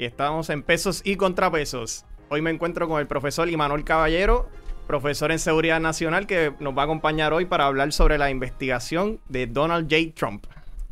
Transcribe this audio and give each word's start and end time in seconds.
y 0.00 0.06
estamos 0.06 0.48
en 0.48 0.62
pesos 0.62 1.02
y 1.04 1.16
contrapesos. 1.16 2.06
Hoy 2.30 2.40
me 2.40 2.48
encuentro 2.48 2.88
con 2.88 3.00
el 3.00 3.06
profesor 3.06 3.50
Imanol 3.50 3.84
Caballero, 3.84 4.48
profesor 4.86 5.30
en 5.30 5.38
Seguridad 5.38 5.78
Nacional, 5.78 6.26
que 6.26 6.54
nos 6.58 6.74
va 6.74 6.82
a 6.82 6.84
acompañar 6.86 7.34
hoy 7.34 7.44
para 7.44 7.66
hablar 7.66 7.92
sobre 7.92 8.16
la 8.16 8.30
investigación 8.30 9.20
de 9.28 9.46
Donald 9.46 9.92
J. 9.92 10.14
Trump. 10.14 10.46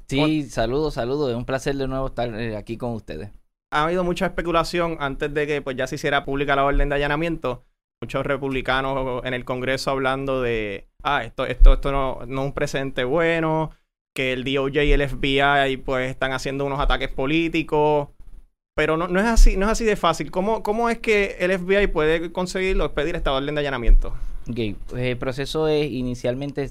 Sí, 0.08 0.50
saludos, 0.50 0.92
saludos. 0.92 1.30
Es 1.30 1.36
un 1.36 1.46
placer 1.46 1.74
de 1.76 1.88
nuevo 1.88 2.08
estar 2.08 2.28
eh, 2.34 2.54
aquí 2.54 2.76
con 2.76 2.92
ustedes. 2.92 3.30
Ha 3.72 3.84
habido 3.84 4.04
mucha 4.04 4.26
especulación 4.26 4.98
antes 5.00 5.32
de 5.32 5.46
que 5.46 5.62
pues, 5.62 5.74
ya 5.74 5.86
se 5.86 5.94
hiciera 5.94 6.26
pública 6.26 6.54
la 6.54 6.66
orden 6.66 6.90
de 6.90 6.96
allanamiento. 6.96 7.64
Muchos 8.02 8.26
republicanos 8.26 9.24
en 9.24 9.32
el 9.32 9.46
Congreso 9.46 9.90
hablando 9.90 10.42
de, 10.42 10.86
ah, 11.02 11.24
esto, 11.24 11.46
esto, 11.46 11.72
esto 11.72 11.92
no, 11.92 12.26
no 12.26 12.42
es 12.42 12.46
un 12.48 12.52
precedente 12.52 13.04
bueno, 13.04 13.70
que 14.14 14.34
el 14.34 14.44
DOJ 14.44 14.84
y 14.84 14.92
el 14.92 15.08
FBI 15.08 15.78
pues 15.78 16.10
están 16.10 16.32
haciendo 16.32 16.66
unos 16.66 16.78
ataques 16.78 17.08
políticos. 17.08 18.08
Pero 18.78 18.96
no, 18.96 19.08
no, 19.08 19.18
es 19.18 19.26
así, 19.26 19.56
no 19.56 19.66
es 19.66 19.72
así 19.72 19.84
de 19.84 19.96
fácil. 19.96 20.30
¿Cómo, 20.30 20.62
¿Cómo 20.62 20.88
es 20.88 21.00
que 21.00 21.34
el 21.40 21.50
FBI 21.50 21.88
puede 21.88 22.30
conseguirlo, 22.30 22.84
expedir 22.84 23.16
esta 23.16 23.32
orden 23.32 23.56
de 23.56 23.60
allanamiento? 23.60 24.14
El 24.96 25.18
proceso 25.18 25.66
es 25.66 25.90
inicialmente, 25.90 26.70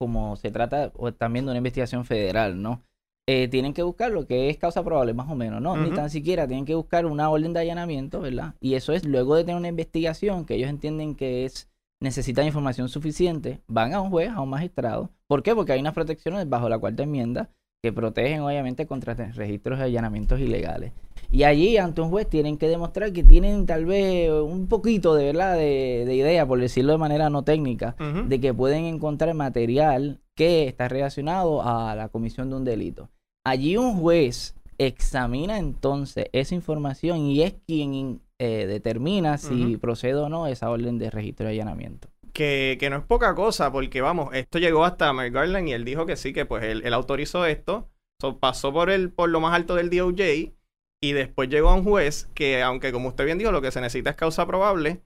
como 0.00 0.36
se 0.36 0.50
trata 0.50 0.90
también 1.18 1.44
de 1.44 1.50
una 1.50 1.58
investigación 1.58 2.06
federal, 2.06 2.62
¿no? 2.62 2.82
Eh, 3.28 3.46
tienen 3.48 3.74
que 3.74 3.82
buscar 3.82 4.10
lo 4.10 4.26
que 4.26 4.48
es 4.48 4.56
causa 4.56 4.82
probable, 4.82 5.12
más 5.12 5.30
o 5.30 5.34
menos, 5.34 5.60
¿no? 5.60 5.76
Ni 5.76 5.90
tan 5.90 6.08
siquiera 6.08 6.46
tienen 6.46 6.64
que 6.64 6.74
buscar 6.74 7.04
una 7.04 7.28
orden 7.28 7.52
de 7.52 7.60
allanamiento, 7.60 8.22
¿verdad? 8.22 8.54
Y 8.58 8.72
eso 8.72 8.94
es 8.94 9.04
luego 9.04 9.36
de 9.36 9.44
tener 9.44 9.56
una 9.56 9.68
investigación 9.68 10.46
que 10.46 10.54
ellos 10.54 10.70
entienden 10.70 11.14
que 11.14 11.44
es 11.44 11.68
necesitan 12.00 12.46
información 12.46 12.88
suficiente, 12.88 13.60
van 13.66 13.92
a 13.92 14.00
un 14.00 14.08
juez, 14.08 14.30
a 14.30 14.40
un 14.40 14.48
magistrado. 14.48 15.10
¿Por 15.26 15.42
qué? 15.42 15.54
Porque 15.54 15.72
hay 15.72 15.80
unas 15.80 15.92
protecciones 15.92 16.48
bajo 16.48 16.70
la 16.70 16.78
cuarta 16.78 17.02
enmienda 17.02 17.50
que 17.82 17.92
protegen 17.92 18.40
obviamente 18.40 18.86
contra 18.86 19.14
registros 19.14 19.78
de 19.78 19.84
allanamientos 19.84 20.40
ilegales. 20.40 20.92
Y 21.30 21.44
allí 21.44 21.76
ante 21.76 22.00
un 22.00 22.10
juez 22.10 22.28
tienen 22.28 22.56
que 22.56 22.68
demostrar 22.68 23.12
que 23.12 23.22
tienen 23.22 23.66
tal 23.66 23.84
vez 23.84 24.30
un 24.30 24.66
poquito 24.66 25.14
de 25.14 25.26
verdad 25.26 25.56
de, 25.56 26.14
idea, 26.14 26.46
por 26.46 26.58
decirlo 26.58 26.92
de 26.92 26.98
manera 26.98 27.30
no 27.30 27.44
técnica, 27.44 27.94
de 28.26 28.40
que 28.40 28.54
pueden 28.54 28.86
encontrar 28.86 29.34
material 29.34 30.20
que 30.34 30.66
está 30.66 30.88
relacionado 30.88 31.62
a 31.62 31.94
la 31.94 32.08
comisión 32.08 32.50
de 32.50 32.56
un 32.56 32.64
delito. 32.64 33.10
Allí 33.44 33.76
un 33.76 34.00
juez 34.00 34.56
examina 34.78 35.58
entonces 35.58 36.26
esa 36.32 36.54
información 36.54 37.18
y 37.26 37.42
es 37.42 37.54
quien 37.66 38.20
eh, 38.38 38.66
determina 38.66 39.36
si 39.38 39.76
procede 39.76 40.14
o 40.14 40.28
no 40.28 40.46
esa 40.46 40.70
orden 40.70 40.98
de 40.98 41.10
registro 41.10 41.46
de 41.46 41.52
allanamiento. 41.52 42.08
Que, 42.38 42.86
no 42.88 42.98
es 42.98 43.02
poca 43.02 43.34
cosa, 43.34 43.72
porque 43.72 44.00
vamos, 44.00 44.32
esto 44.32 44.60
llegó 44.60 44.84
hasta 44.84 45.12
Merrick 45.12 45.34
Garland 45.34 45.66
y 45.66 45.72
él 45.72 45.84
dijo 45.84 46.06
que 46.06 46.14
sí, 46.14 46.32
que 46.32 46.46
pues 46.46 46.62
él, 46.62 46.94
autorizó 46.94 47.46
esto, 47.46 47.90
pasó 48.38 48.72
por 48.72 48.90
el, 48.90 49.10
por 49.10 49.28
lo 49.28 49.40
más 49.40 49.54
alto 49.54 49.74
del 49.74 49.90
DOJ 49.90 50.54
y 51.02 51.12
después 51.14 51.48
llegó 51.48 51.70
a 51.70 51.74
un 51.74 51.82
juez 51.82 52.30
que, 52.34 52.62
aunque 52.62 52.92
como 52.92 53.08
usted 53.08 53.24
bien 53.24 53.38
dijo, 53.38 53.50
lo 53.50 53.60
que 53.60 53.72
se 53.72 53.80
necesita 53.80 54.10
es 54.10 54.16
causa 54.16 54.46
probable, 54.46 55.02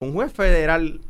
un 0.00 0.14
juez 0.14 0.32
federal 0.32 1.00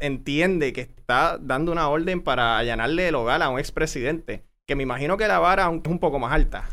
entiende 0.00 0.72
que 0.72 0.82
está 0.82 1.38
dando 1.38 1.72
una 1.72 1.88
orden 1.88 2.22
para 2.22 2.56
allanarle 2.56 3.08
el 3.08 3.16
hogar 3.16 3.42
a 3.42 3.48
un 3.48 3.58
expresidente, 3.58 4.44
que 4.64 4.76
me 4.76 4.84
imagino 4.84 5.16
que 5.16 5.26
la 5.26 5.40
vara 5.40 5.64
es 5.64 5.90
un 5.90 5.98
poco 5.98 6.20
más 6.20 6.32
alta 6.32 6.68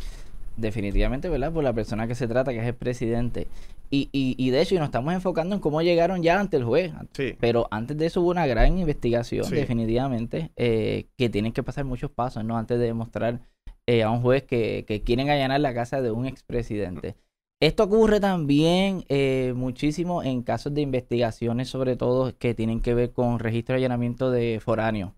definitivamente, 0.58 1.30
¿verdad? 1.30 1.52
Por 1.52 1.64
la 1.64 1.74
persona 1.74 2.08
que 2.08 2.16
se 2.16 2.28
trata, 2.28 2.52
que 2.52 2.60
es 2.60 2.68
el 2.68 2.76
presidente. 2.76 3.48
Y, 3.90 4.10
y, 4.12 4.36
y 4.38 4.50
de 4.50 4.62
hecho, 4.62 4.76
y 4.76 4.78
nos 4.78 4.88
estamos 4.88 5.14
enfocando 5.14 5.56
en 5.56 5.62
cómo 5.62 5.82
llegaron 5.82 6.24
ya 6.24 6.40
ante 6.40 6.58
el 6.58 6.64
juez. 6.64 6.92
Sí. 7.14 7.36
Pero 7.40 7.68
antes 7.72 7.98
de 7.98 8.08
eso 8.08 8.22
hubo 8.22 8.32
una 8.32 8.48
gran 8.48 8.78
investigación, 8.78 9.50
definitivamente, 9.50 10.52
eh, 10.56 11.08
que 11.18 11.30
tienen 11.30 11.54
que 11.54 11.64
pasar 11.64 11.86
muchos 11.86 12.12
pasos, 12.12 12.44
¿no? 12.44 12.58
Antes 12.58 12.80
de 12.80 12.86
demostrar 12.86 13.42
eh, 13.88 14.04
a 14.04 14.12
un 14.12 14.22
juez 14.22 14.44
que, 14.44 14.86
que, 14.88 15.02
quieren 15.02 15.30
allanar 15.30 15.60
la 15.60 15.74
casa 15.74 16.02
de 16.02 16.12
un 16.12 16.26
expresidente. 16.26 17.16
Esto 17.62 17.84
ocurre 17.84 18.20
también 18.20 19.06
eh, 19.08 19.54
muchísimo 19.56 20.24
en 20.24 20.42
casos 20.42 20.74
de 20.74 20.82
investigaciones, 20.82 21.70
sobre 21.70 21.96
todo 21.96 22.38
que 22.38 22.54
tienen 22.54 22.82
que 22.82 22.94
ver 22.94 23.12
con 23.12 23.40
registro 23.40 23.74
de 23.74 23.78
allanamiento 23.78 24.32
de 24.32 24.60
foráneos. 24.60 25.12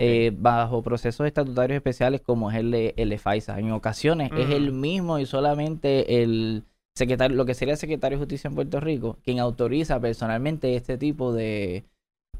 Eh, 0.00 0.32
bajo 0.34 0.82
procesos 0.82 1.26
estatutarios 1.26 1.76
especiales 1.76 2.22
como 2.22 2.50
es 2.50 2.56
el 2.56 2.70
de, 2.70 2.94
el 2.96 3.18
FISA. 3.18 3.58
En 3.58 3.72
ocasiones 3.72 4.30
es 4.36 4.48
el 4.48 4.72
mismo 4.72 5.18
y 5.18 5.26
solamente 5.26 6.22
el 6.22 6.64
secretario, 6.94 7.36
lo 7.36 7.46
que 7.46 7.54
sería 7.54 7.74
el 7.74 7.78
secretario 7.78 8.18
de 8.18 8.22
Justicia 8.22 8.48
en 8.48 8.54
Puerto 8.54 8.80
Rico, 8.80 9.18
quien 9.24 9.38
autoriza 9.38 10.00
personalmente 10.00 10.76
este 10.76 10.98
tipo 10.98 11.32
de, 11.32 11.84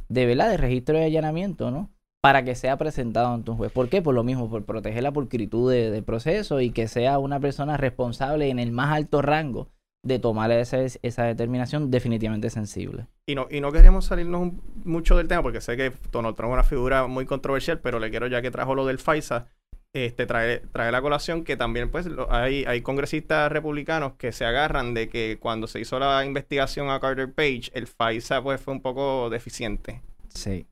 de, 0.09 0.27
¿verdad? 0.27 0.51
de 0.51 0.57
registro 0.57 0.97
de 0.97 1.05
allanamiento, 1.05 1.71
¿no? 1.71 1.91
Para 2.21 2.45
que 2.45 2.55
sea 2.55 2.77
presentado 2.77 3.29
ante 3.29 3.51
un 3.51 3.57
juez. 3.57 3.73
¿Por 3.73 3.89
qué? 3.89 4.01
Por 4.01 4.15
lo 4.15 4.23
mismo, 4.23 4.49
por 4.49 4.65
proteger 4.65 5.03
la 5.03 5.13
pulcritud 5.13 5.73
del 5.73 6.05
proceso 6.05 6.61
y 6.61 6.71
que 6.71 6.87
sea 6.87 7.19
una 7.19 7.41
persona 7.41 7.77
responsable 7.77 8.49
en 8.49 8.61
el 8.61 8.71
más 8.71 8.95
alto 8.95 9.23
rango 9.23 9.69
de 10.05 10.19
tomar 10.19 10.51
esa, 10.51 10.79
esa 10.81 11.25
determinación 11.25 11.91
definitivamente 11.91 12.51
sensible. 12.51 13.07
Y 13.27 13.35
no, 13.35 13.47
y 13.51 13.61
no 13.61 13.73
queremos 13.73 14.07
salirnos 14.07 14.53
mucho 14.85 15.17
del 15.17 15.29
tema 15.29 15.43
porque 15.43 15.61
sé 15.61 15.77
que 15.77 15.93
Donald 16.11 16.37
Trump 16.37 16.51
es 16.51 16.55
una 16.55 16.65
figura 16.65 17.07
muy 17.07 17.25
controversial, 17.25 17.81
pero 17.81 17.99
le 17.99 18.11
quiero 18.11 18.27
ya 18.27 18.43
que 18.43 18.51
trajo 18.51 18.75
lo 18.75 18.87
del 18.87 18.99
FISA, 18.99 19.47
este, 19.93 20.27
trae, 20.27 20.61
trae 20.73 20.91
la 20.91 21.03
colación 21.03 21.45
que 21.45 21.57
también 21.57 21.91
pues 21.91 22.09
hay, 22.31 22.65
hay 22.65 22.81
congresistas 22.83 23.51
republicanos 23.53 24.15
que 24.15 24.33
se 24.33 24.45
agarran 24.45 24.95
de 24.95 25.09
que 25.09 25.39
cuando 25.41 25.67
se 25.67 25.81
hizo 25.81 25.99
la 25.99 26.25
investigación 26.25 26.91
a 26.91 27.01
Carter 27.01 27.33
Page, 27.33 27.71
el 27.75 27.87
FISA 27.87 28.43
pues 28.43 28.61
fue 28.61 28.75
un 28.75 28.81
poco 28.81 29.29
deficiente. 29.31 30.03
Sí. 30.29 30.67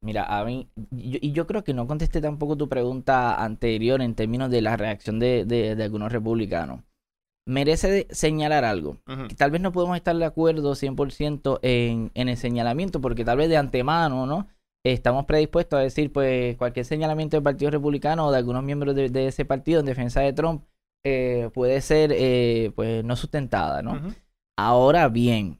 Mira, 0.00 0.24
a 0.24 0.44
mí, 0.44 0.68
y 0.92 1.32
yo 1.32 1.46
creo 1.46 1.64
que 1.64 1.74
no 1.74 1.86
contesté 1.86 2.20
tampoco 2.20 2.56
tu 2.56 2.68
pregunta 2.68 3.42
anterior 3.42 4.00
en 4.02 4.14
términos 4.14 4.50
de 4.50 4.62
la 4.62 4.76
reacción 4.76 5.18
de, 5.18 5.44
de, 5.44 5.74
de 5.74 5.84
algunos 5.84 6.12
republicanos 6.12 6.80
merece 7.46 8.08
señalar 8.10 8.64
algo. 8.64 8.98
tal 9.36 9.50
vez 9.52 9.60
no 9.60 9.72
podemos 9.72 9.96
estar 9.96 10.16
de 10.16 10.24
acuerdo 10.24 10.74
100% 10.74 11.60
en, 11.62 12.10
en 12.14 12.28
el 12.28 12.36
señalamiento, 12.36 13.00
porque 13.00 13.24
tal 13.24 13.38
vez 13.38 13.48
de 13.48 13.56
antemano, 13.56 14.26
¿no? 14.26 14.48
Estamos 14.92 15.24
predispuestos 15.24 15.80
a 15.80 15.82
decir, 15.82 16.12
pues, 16.12 16.56
cualquier 16.56 16.86
señalamiento 16.86 17.36
del 17.36 17.42
Partido 17.42 17.72
Republicano 17.72 18.28
o 18.28 18.30
de 18.30 18.38
algunos 18.38 18.62
miembros 18.62 18.94
de, 18.94 19.26
ese 19.26 19.44
partido 19.44 19.80
en 19.80 19.86
defensa 19.86 20.20
de 20.20 20.32
Trump 20.32 20.62
eh, 21.04 21.50
puede 21.52 21.80
ser, 21.80 22.12
eh, 22.14 22.70
pues, 22.76 23.02
no 23.04 23.16
sustentada, 23.16 23.82
¿no? 23.82 24.00
Ahora 24.56 25.08
bien, 25.08 25.58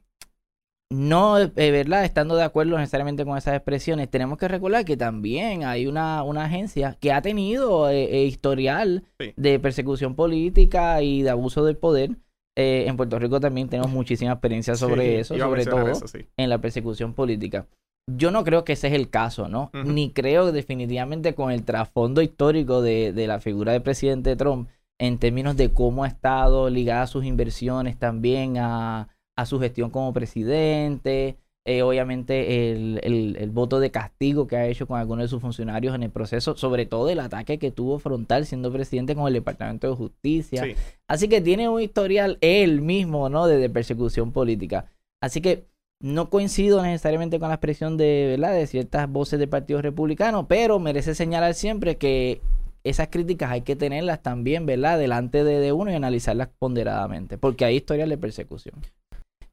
no, 0.93 1.41
eh, 1.41 1.51
¿verdad? 1.57 2.05
Estando 2.05 2.37
de 2.37 2.45
acuerdo 2.45 2.79
necesariamente 2.79 3.25
con 3.25 3.37
esas 3.37 3.57
expresiones, 3.57 4.09
tenemos 4.09 4.39
que 4.39 4.47
recordar 4.47 4.85
que 4.85 4.97
también 4.97 5.65
hay 5.65 5.89
una, 5.89 6.23
una 6.23 6.45
agencia 6.45 6.97
que 7.01 7.11
ha 7.11 7.21
tenido 7.21 7.93
historial 7.93 9.03
de 9.19 9.59
persecución 9.59 10.15
política 10.15 11.03
y 11.03 11.23
de 11.23 11.31
abuso 11.31 11.65
del 11.65 11.77
poder. 11.77 12.11
en 12.55 12.97
Puerto 12.97 13.19
Rico 13.19 13.41
también 13.41 13.69
tenemos 13.69 13.91
muchísima 13.91 14.31
experiencia 14.31 14.77
sobre 14.77 15.19
eso, 15.19 15.37
sobre 15.37 15.65
todo 15.67 15.91
en 16.37 16.49
la 16.49 16.59
persecución 16.59 17.13
política. 17.13 17.67
Yo 18.09 18.31
no 18.31 18.45
creo 18.45 18.65
que 18.65 18.75
ese 18.75 18.89
es 18.89 18.95
el 18.95 19.11
caso, 19.11 19.49
¿no? 19.49 19.71
Ni 19.73 20.13
creo 20.13 20.53
definitivamente 20.53 21.35
con 21.35 21.51
el 21.51 21.65
trasfondo 21.65 22.23
histórico 22.23 22.81
de, 22.81 23.13
de 23.13 23.27
la 23.27 23.41
figura 23.41 23.73
del 23.73 23.83
presidente 23.83 24.37
Trump 24.37 24.69
en 24.99 25.19
términos 25.19 25.57
de 25.57 25.73
cómo 25.73 26.05
ha 26.05 26.09
estado 26.09 26.71
ligada 26.71 27.07
sus 27.07 27.25
inversiones 27.25 27.99
también 27.99 28.59
a 28.59 29.09
a 29.37 29.47
su 29.47 29.61
gestión 29.61 29.91
como 29.91 30.13
presidente, 30.13 31.37
eh, 31.67 31.83
obviamente 31.83 32.73
el, 32.73 33.01
el, 33.03 33.51
voto 33.51 33.81
de 33.81 33.91
castigo 33.91 34.47
que 34.47 34.57
ha 34.57 34.67
hecho 34.67 34.87
con 34.87 34.99
algunos 34.99 35.25
de 35.25 35.29
sus 35.29 35.43
funcionarios 35.43 35.95
en 35.95 36.03
el 36.03 36.11
proceso, 36.11 36.57
sobre 36.57 36.87
todo 36.87 37.11
el 37.11 37.21
ataque 37.21 37.59
que 37.59 37.71
tuvo 37.71 37.99
frontal 37.99 38.47
siendo 38.47 38.73
presidente 38.73 39.15
con 39.15 39.27
el 39.27 39.35
Departamento 39.35 39.89
de 39.89 39.97
Justicia. 39.97 40.65
Así 41.09 41.29
que 41.29 41.41
tiene 41.41 41.69
un 41.69 41.81
historial 41.81 42.39
él 42.41 42.81
mismo, 42.81 43.29
¿no? 43.29 43.47
De, 43.47 43.69
persecución 43.69 44.33
política. 44.33 44.87
Así 45.21 45.41
que 45.41 45.67
no 46.01 46.31
coincido 46.31 46.83
necesariamente 46.83 47.39
con 47.39 47.49
la 47.49 47.55
expresión 47.55 47.97
de, 47.97 48.37
¿verdad? 48.37 48.55
de 48.55 48.67
ciertas 48.67 49.09
voces 49.11 49.39
del 49.39 49.49
Partido 49.49 49.83
Republicano, 49.83 50.47
pero 50.47 50.79
merece 50.79 51.15
señalar 51.15 51.55
siempre 51.55 51.97
que 51.97 52.41
esas 52.85 53.09
críticas 53.09 53.51
hay 53.51 53.63
que 53.63 53.77
tenerlas 53.77 54.23
también, 54.23 54.67
¿verdad? 54.67 54.99
Delante 54.99 55.43
de, 55.43 55.59
de 55.59 55.73
uno 55.73 55.91
y 55.91 55.95
analizarlas 55.95 56.49
ponderadamente, 56.59 57.39
porque 57.39 57.65
hay 57.65 57.77
historias 57.77 58.09
de 58.09 58.19
persecución. 58.19 58.77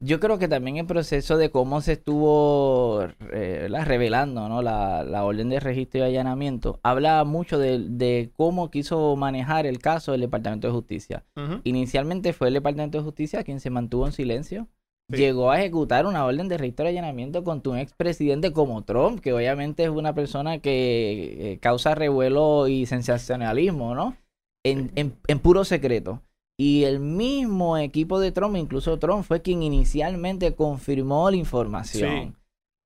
Yo 0.04 0.20
creo 0.20 0.38
que 0.38 0.48
también 0.48 0.76
el 0.76 0.84
proceso 0.84 1.38
de 1.38 1.50
cómo 1.50 1.80
se 1.80 1.92
estuvo 1.92 3.06
eh, 3.32 3.68
revelando 3.84 4.50
¿no? 4.50 4.60
la, 4.60 5.24
orden 5.24 5.48
de 5.48 5.60
registro 5.60 6.00
y 6.00 6.02
allanamiento 6.02 6.78
habla 6.82 7.24
mucho 7.24 7.58
de, 7.58 8.30
cómo 8.36 8.70
quiso 8.70 9.16
manejar 9.16 9.64
el 9.64 9.78
caso 9.78 10.12
del 10.12 10.20
Departamento 10.20 10.66
de 10.66 10.74
Justicia. 10.74 11.24
Inicialmente 11.64 12.34
fue 12.34 12.48
el 12.48 12.54
Departamento 12.54 12.98
de 12.98 13.04
Justicia 13.04 13.44
quien 13.44 13.60
se 13.60 13.70
mantuvo 13.70 14.04
en 14.04 14.12
silencio. 14.12 14.68
Llegó 15.08 15.50
a 15.50 15.60
ejecutar 15.60 16.06
una 16.06 16.24
orden 16.24 16.48
de 16.48 16.56
registro 16.56 16.86
y 16.86 16.88
allanamiento 16.88 17.44
contra 17.44 17.72
un 17.72 17.78
expresidente 17.78 18.52
como 18.52 18.82
Trump, 18.84 19.20
que 19.20 19.32
obviamente 19.32 19.84
es 19.84 19.90
una 19.90 20.14
persona 20.14 20.58
que 20.58 21.52
eh, 21.52 21.58
causa 21.58 21.94
revuelo 21.94 22.68
y 22.68 22.86
sensacionalismo, 22.86 23.94
¿no? 23.94 24.16
En, 24.64 24.92
en, 24.94 25.14
en 25.28 25.38
puro 25.40 25.64
secreto. 25.64 26.22
Y 26.56 26.84
el 26.84 27.00
mismo 27.00 27.76
equipo 27.78 28.20
de 28.20 28.32
Trump, 28.32 28.56
incluso 28.56 28.98
Trump, 28.98 29.24
fue 29.24 29.42
quien 29.42 29.62
inicialmente 29.62 30.54
confirmó 30.54 31.30
la 31.30 31.36
información. 31.36 32.36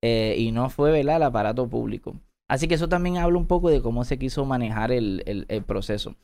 Eh, 0.03 0.35
y 0.37 0.51
no 0.51 0.69
fue 0.69 0.91
¿verdad? 0.91 1.17
el 1.17 1.23
aparato 1.23 1.67
público. 1.67 2.15
Así 2.49 2.67
que 2.67 2.75
eso 2.75 2.89
también 2.89 3.17
habla 3.17 3.37
un 3.37 3.45
poco 3.45 3.69
de 3.69 3.81
cómo 3.81 4.03
se 4.05 4.17
quiso 4.17 4.43
manejar 4.45 4.91
el, 4.91 5.45
el, 5.47 5.63
proceso. 5.63 6.15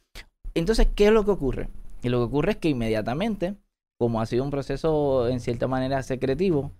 Entonces, 0.55 0.87
¿qué 0.95 1.07
es 1.07 1.11
lo 1.11 1.23
que 1.23 1.31
ocurre? 1.31 1.69
Y 2.01 2.09
lo 2.09 2.17
que 2.19 2.23
ocurre 2.23 2.51
es 2.53 2.57
que 2.57 2.69
inmediatamente, 2.69 3.55
como 3.97 4.21
ha 4.21 4.25
sido 4.25 4.43
un 4.43 4.51
proceso 4.51 5.27
en 5.27 5.39
cierta 5.39 5.67
manera 5.67 6.03
secretivo, 6.03 6.71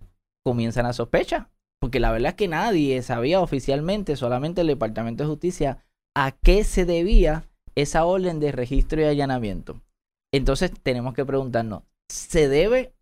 comienzan 0.43 0.85
a 0.85 0.93
sospechar. 0.93 1.49
Porque 1.79 1.99
la 1.99 2.11
verdad 2.11 2.29
es 2.29 2.35
que 2.35 2.47
nadie 2.47 3.01
sabía 3.01 3.41
oficialmente, 3.41 4.15
solamente 4.15 4.61
el 4.61 4.67
Departamento 4.67 5.23
de 5.23 5.29
Justicia, 5.29 5.85
a 6.15 6.31
qué 6.31 6.63
se 6.63 6.85
debía 6.85 7.43
esa 7.75 8.05
orden 8.05 8.39
de 8.39 8.51
registro 8.51 9.01
y 9.01 9.05
allanamiento. 9.05 9.81
Entonces 10.33 10.71
tenemos 10.81 11.13
que 11.13 11.25
preguntarnos, 11.25 11.83
¿se 12.09 12.47
debe 12.47 12.93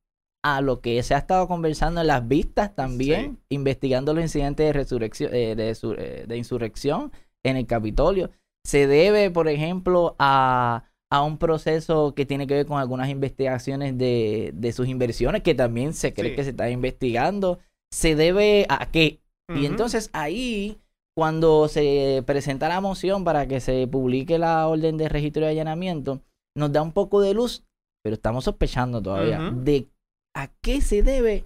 a 0.43 0.61
lo 0.61 0.81
que 0.81 1.01
se 1.03 1.15
ha 1.15 1.19
estado 1.19 1.47
conversando 1.47 2.01
en 2.01 2.07
las 2.07 2.27
vistas 2.27 2.75
también, 2.75 3.39
investigando 3.49 4.13
los 4.13 4.23
incidentes 4.23 4.65
de, 4.65 4.73
resurrección, 4.73 5.31
eh, 5.33 5.55
eh, 5.57 6.25
de, 6.27 6.37
insurrección 6.37 7.11
en 7.43 7.57
el 7.57 7.65
Capitolio? 7.65 8.31
¿Se 8.65 8.87
debe, 8.87 9.29
por 9.31 9.47
ejemplo, 9.47 10.15
a, 10.19 10.83
un 11.21 11.37
proceso 11.37 12.13
que 12.15 12.25
tiene 12.25 12.47
que 12.47 12.55
ver 12.55 12.65
con 12.65 12.79
algunas 12.79 13.09
investigaciones 13.09 13.97
de, 13.97 14.73
sus 14.75 14.87
inversiones, 14.87 15.43
que 15.43 15.53
también 15.53 15.93
se 15.93 16.13
cree 16.13 16.35
que 16.35 16.43
se 16.43 16.49
está 16.49 16.69
investigando? 16.69 17.59
¿Se 17.91 18.15
debe 18.15 18.65
a 18.69 18.89
qué? 18.89 19.19
Y 19.55 19.65
entonces 19.65 20.09
ahí 20.13 20.79
cuando 21.15 21.67
se 21.67 22.23
presenta 22.25 22.69
la 22.69 22.81
moción 22.81 23.23
para 23.23 23.47
que 23.47 23.59
se 23.59 23.87
publique 23.87 24.39
la 24.39 24.67
orden 24.67 24.97
de 24.97 25.09
registro 25.09 25.43
y 25.43 25.49
allanamiento, 25.49 26.21
nos 26.57 26.71
da 26.71 26.81
un 26.81 26.91
poco 26.91 27.21
de 27.21 27.33
luz, 27.33 27.63
pero 28.03 28.15
estamos 28.15 28.45
sospechando 28.45 29.01
todavía 29.01 29.51
de 29.53 29.87
a 30.35 30.47
qué 30.61 30.81
se 30.81 31.03
debe 31.03 31.43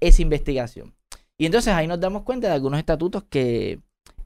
esa 0.00 0.22
investigación. 0.22 0.94
Y 1.36 1.46
entonces 1.46 1.72
ahí 1.74 1.86
nos 1.86 2.00
damos 2.00 2.22
cuenta 2.22 2.48
de 2.48 2.54
algunos 2.54 2.78
estatutos 2.78 3.24
que, 3.24 3.80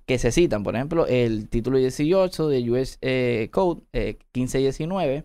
se 0.06 0.32
citan. 0.32 0.62
Por 0.62 0.74
ejemplo, 0.74 1.06
el 1.06 1.48
título 1.48 1.78
18 1.78 2.48
de 2.48 2.70
US 2.70 2.98
eh, 3.00 3.48
Code 3.52 3.82
1519, 3.92 5.14
eh, 5.16 5.24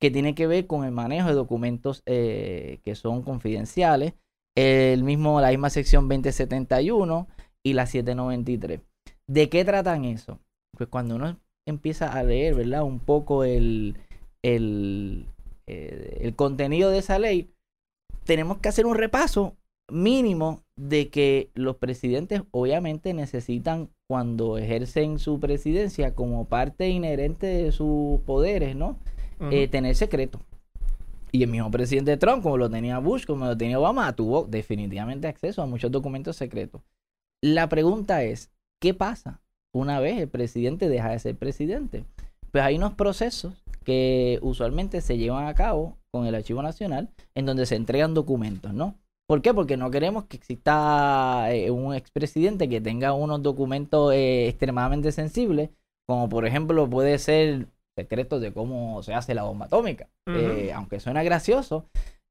que 0.00 0.10
tiene 0.10 0.34
que 0.34 0.46
ver 0.46 0.66
con 0.66 0.84
el 0.84 0.92
manejo 0.92 1.28
de 1.28 1.34
documentos 1.34 2.02
eh, 2.06 2.80
que 2.84 2.94
son 2.94 3.22
confidenciales. 3.22 4.14
El 4.56 5.04
mismo, 5.04 5.40
la 5.40 5.50
misma 5.50 5.70
sección 5.70 6.08
2071 6.08 7.28
y 7.62 7.72
la 7.74 7.86
793. 7.86 8.80
¿De 9.26 9.48
qué 9.48 9.64
tratan 9.64 10.04
eso? 10.04 10.40
Pues 10.76 10.88
cuando 10.88 11.16
uno 11.16 11.38
empieza 11.66 12.12
a 12.12 12.22
leer, 12.22 12.54
¿verdad? 12.54 12.82
Un 12.82 12.98
poco 12.98 13.44
el, 13.44 13.96
el, 14.42 15.26
eh, 15.66 16.18
el 16.22 16.34
contenido 16.34 16.90
de 16.90 16.98
esa 16.98 17.18
ley, 17.18 17.50
tenemos 18.24 18.58
que 18.58 18.68
hacer 18.68 18.86
un 18.86 18.96
repaso 18.96 19.56
mínimo 19.90 20.62
de 20.76 21.10
que 21.10 21.50
los 21.54 21.76
presidentes 21.76 22.42
obviamente 22.50 23.14
necesitan 23.14 23.90
cuando 24.10 24.58
ejercen 24.58 25.20
su 25.20 25.38
presidencia 25.38 26.16
como 26.16 26.46
parte 26.46 26.88
inherente 26.88 27.46
de 27.46 27.70
sus 27.70 28.18
poderes, 28.22 28.74
¿no? 28.74 28.98
Eh, 29.52 29.68
tener 29.68 29.94
secreto. 29.94 30.40
Y 31.30 31.44
el 31.44 31.48
mismo 31.48 31.70
presidente 31.70 32.16
Trump, 32.16 32.42
como 32.42 32.58
lo 32.58 32.68
tenía 32.68 32.98
Bush, 32.98 33.24
como 33.24 33.44
lo 33.46 33.56
tenía 33.56 33.78
Obama, 33.78 34.12
tuvo 34.16 34.46
definitivamente 34.46 35.28
acceso 35.28 35.62
a 35.62 35.66
muchos 35.66 35.92
documentos 35.92 36.34
secretos. 36.34 36.82
La 37.40 37.68
pregunta 37.68 38.24
es, 38.24 38.50
¿Qué 38.80 38.94
pasa 38.94 39.42
una 39.72 40.00
vez 40.00 40.18
el 40.18 40.28
presidente 40.28 40.88
deja 40.88 41.10
de 41.10 41.18
ser 41.18 41.36
presidente? 41.36 42.04
Pues 42.50 42.64
hay 42.64 42.76
unos 42.76 42.94
procesos 42.94 43.52
que 43.84 44.38
usualmente 44.40 45.02
se 45.02 45.18
llevan 45.18 45.46
a 45.46 45.54
cabo 45.54 45.98
con 46.10 46.26
el 46.26 46.34
Archivo 46.34 46.62
Nacional 46.62 47.10
en 47.34 47.44
donde 47.44 47.66
se 47.66 47.76
entregan 47.76 48.14
documentos, 48.14 48.72
¿no? 48.72 48.94
¿Por 49.30 49.42
qué? 49.42 49.54
Porque 49.54 49.76
no 49.76 49.92
queremos 49.92 50.24
que 50.24 50.38
exista 50.38 51.54
eh, 51.54 51.70
un 51.70 51.94
expresidente 51.94 52.68
que 52.68 52.80
tenga 52.80 53.12
unos 53.12 53.40
documentos 53.40 54.12
eh, 54.12 54.48
extremadamente 54.48 55.12
sensibles, 55.12 55.70
como 56.04 56.28
por 56.28 56.46
ejemplo 56.46 56.90
puede 56.90 57.16
ser 57.20 57.68
secretos 57.96 58.40
de 58.40 58.52
cómo 58.52 59.04
se 59.04 59.14
hace 59.14 59.36
la 59.36 59.44
bomba 59.44 59.66
atómica. 59.66 60.08
Eh, 60.26 60.72
aunque 60.74 60.98
suena 60.98 61.22
gracioso, 61.22 61.86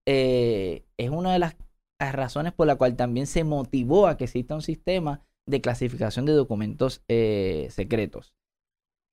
es 0.05 1.09
una 1.09 1.31
de 1.31 1.39
las 1.39 1.55
razones 1.99 2.51
por 2.51 2.67
la 2.67 2.75
cual 2.75 2.97
también 2.97 3.27
se 3.27 3.45
motivó 3.45 4.07
a 4.07 4.17
que 4.17 4.25
exista 4.25 4.53
un 4.55 4.61
sistema 4.61 5.21
de 5.45 5.61
clasificación 5.61 6.25
de 6.25 6.33
documentos 6.33 7.01
eh, 7.07 7.69
secretos. 7.71 8.33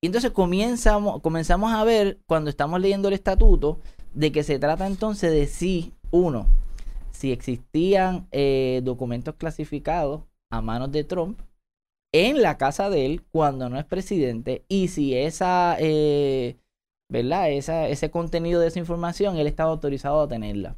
Y 0.03 0.07
entonces 0.07 0.31
comenzamos, 0.31 1.21
comenzamos 1.21 1.71
a 1.71 1.85
ver, 1.85 2.19
cuando 2.25 2.49
estamos 2.49 2.81
leyendo 2.81 3.07
el 3.07 3.13
estatuto, 3.13 3.79
de 4.13 4.33
que 4.33 4.43
se 4.43 4.59
trata 4.59 4.87
entonces 4.87 5.31
de 5.31 5.47
si, 5.47 5.93
uno, 6.11 6.47
si 7.17 7.31
existían 7.31 8.27
eh, 8.31 8.81
documentos 8.83 9.35
clasificados 9.35 10.21
a 10.51 10.61
manos 10.61 10.91
de 10.91 11.03
Trump 11.03 11.39
en 12.13 12.41
la 12.41 12.57
casa 12.57 12.89
de 12.89 13.05
él 13.05 13.23
cuando 13.31 13.69
no 13.69 13.79
es 13.79 13.85
presidente 13.85 14.63
y 14.69 14.89
si 14.89 15.15
esa, 15.15 15.75
eh, 15.79 16.57
¿verdad? 17.11 17.49
Esa, 17.51 17.87
ese 17.89 18.11
contenido 18.11 18.61
de 18.61 18.67
esa 18.67 18.79
información 18.79 19.37
él 19.37 19.47
estaba 19.47 19.71
autorizado 19.71 20.21
a 20.21 20.27
tenerla. 20.27 20.77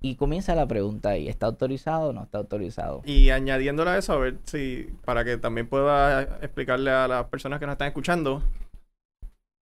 Y 0.00 0.16
comienza 0.16 0.54
la 0.54 0.66
pregunta 0.66 1.10
ahí, 1.10 1.28
¿está 1.28 1.46
autorizado 1.46 2.10
o 2.10 2.12
no 2.12 2.24
está 2.24 2.38
autorizado? 2.38 3.02
Y 3.06 3.30
añadiéndole 3.30 3.90
a 3.90 3.98
eso, 3.98 4.12
a 4.12 4.18
ver 4.18 4.38
si, 4.44 4.90
para 5.04 5.24
que 5.24 5.38
también 5.38 5.66
pueda 5.66 6.22
explicarle 6.42 6.90
a 6.90 7.08
las 7.08 7.24
personas 7.28 7.58
que 7.58 7.64
nos 7.66 7.74
están 7.74 7.88
escuchando, 7.88 8.42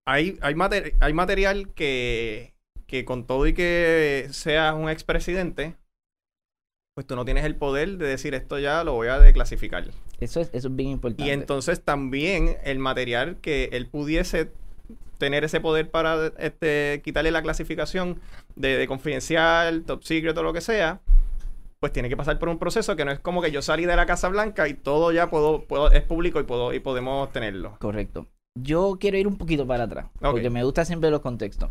hay, 0.08 0.40
hay, 0.42 0.56
hay 1.00 1.14
material 1.14 1.72
que, 1.74 2.56
que 2.92 3.06
con 3.06 3.26
todo 3.26 3.48
y 3.48 3.54
que 3.54 4.28
seas 4.32 4.76
un 4.76 4.90
expresidente, 4.90 5.78
pues 6.94 7.08
tú 7.08 7.16
no 7.16 7.24
tienes 7.24 7.46
el 7.46 7.56
poder 7.56 7.98
de 7.98 8.06
decir 8.06 8.34
esto 8.36 8.60
ya 8.60 8.84
lo 8.84 8.94
voy 8.94 9.08
a 9.08 9.18
declasificar. 9.18 9.86
Eso 10.20 10.42
es, 10.42 10.50
eso 10.52 10.68
es 10.68 10.76
bien 10.76 10.90
importante. 10.90 11.24
Y 11.24 11.30
entonces 11.30 11.82
también 11.82 12.58
el 12.66 12.80
material 12.80 13.38
que 13.38 13.70
él 13.72 13.88
pudiese 13.88 14.52
tener 15.18 15.46
ese 15.46 15.62
poder 15.62 15.90
para 15.90 16.34
este, 16.38 17.02
quitarle 17.02 17.32
la 17.32 17.42
clasificación 17.42 18.20
de, 18.58 18.86
confidencial, 18.88 19.84
top 19.84 20.04
secret 20.04 20.38
o 20.38 20.44
lo 20.44 20.52
que 20.52 20.60
sea, 20.60 21.00
pues 21.80 21.94
tiene 21.94 22.10
que 22.10 22.18
pasar 22.18 22.40
por 22.40 22.50
un 22.50 22.60
proceso 22.60 22.98
que 22.98 23.06
no 23.06 23.12
es 23.12 23.20
como 23.20 23.42
que 23.42 23.52
yo 23.52 23.62
salí 23.62 23.86
de 23.86 23.96
la 23.96 24.06
Casa 24.06 24.28
Blanca 24.28 24.68
y 24.68 24.74
todo 24.74 25.14
ya 25.14 25.30
puedo, 25.30 25.64
puedo 25.64 25.92
es 25.92 26.04
público 26.04 26.42
y 26.42 26.44
puedo 26.44 26.74
y 26.74 26.82
podemos 26.82 27.32
tenerlo. 27.32 27.78
Correcto. 27.80 28.28
Yo 28.60 28.98
quiero 29.00 29.18
ir 29.18 29.28
un 29.28 29.38
poquito 29.38 29.66
para 29.66 29.86
atrás, 29.86 30.08
porque 30.20 30.50
me 30.50 30.66
gusta 30.66 30.84
siempre 30.84 31.10
los 31.10 31.22
contextos. 31.22 31.70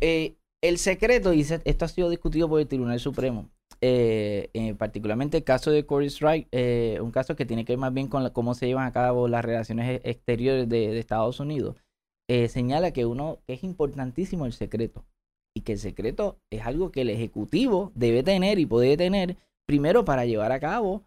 Eh, 0.00 0.36
el 0.62 0.78
secreto, 0.78 1.32
y 1.32 1.42
esto 1.42 1.84
ha 1.84 1.88
sido 1.88 2.10
discutido 2.10 2.48
por 2.48 2.60
el 2.60 2.66
Tribunal 2.66 2.98
Supremo, 2.98 3.50
eh, 3.80 4.48
eh, 4.54 4.74
particularmente 4.74 5.38
el 5.38 5.44
caso 5.44 5.70
de 5.70 5.84
Corey 5.84 6.08
Strike, 6.08 6.48
un 7.02 7.10
caso 7.10 7.36
que 7.36 7.44
tiene 7.44 7.64
que 7.64 7.72
ver 7.72 7.78
más 7.78 7.92
bien 7.92 8.08
con 8.08 8.28
cómo 8.30 8.54
se 8.54 8.66
llevan 8.66 8.86
a 8.86 8.92
cabo 8.92 9.28
las 9.28 9.44
relaciones 9.44 10.00
e-, 10.02 10.10
exteriores 10.10 10.68
de 10.68 10.98
Estados 10.98 11.40
Unidos. 11.40 11.76
Señala 12.48 12.92
que 12.92 13.04
uno 13.04 13.40
es 13.46 13.62
importantísimo 13.64 14.46
el 14.46 14.54
secreto 14.54 15.04
y 15.54 15.60
que 15.60 15.72
el 15.72 15.78
secreto 15.78 16.38
es 16.50 16.62
algo 16.62 16.90
que 16.90 17.02
el 17.02 17.10
ejecutivo 17.10 17.92
debe 17.94 18.22
tener 18.22 18.58
y 18.58 18.64
puede 18.64 18.96
tener 18.96 19.36
primero 19.66 20.06
para 20.06 20.24
llevar 20.24 20.50
a 20.50 20.60
cabo 20.60 21.02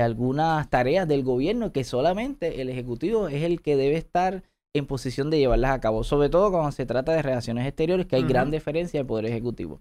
algunas 0.00 0.70
tareas 0.70 1.06
del 1.06 1.22
gobierno 1.22 1.72
que 1.72 1.84
solamente 1.84 2.62
el 2.62 2.70
ejecutivo 2.70 3.28
es 3.28 3.42
el 3.42 3.60
que 3.60 3.76
debe 3.76 3.98
estar 3.98 4.42
en 4.74 4.86
posición 4.86 5.30
de 5.30 5.38
llevarlas 5.38 5.70
a 5.70 5.80
cabo, 5.80 6.02
sobre 6.04 6.28
todo 6.28 6.50
cuando 6.50 6.72
se 6.72 6.84
trata 6.84 7.12
de 7.12 7.22
relaciones 7.22 7.66
exteriores, 7.66 8.06
que 8.06 8.16
hay 8.16 8.24
gran 8.24 8.50
diferencia 8.50 9.00
del 9.00 9.06
poder 9.06 9.26
ejecutivo. 9.26 9.80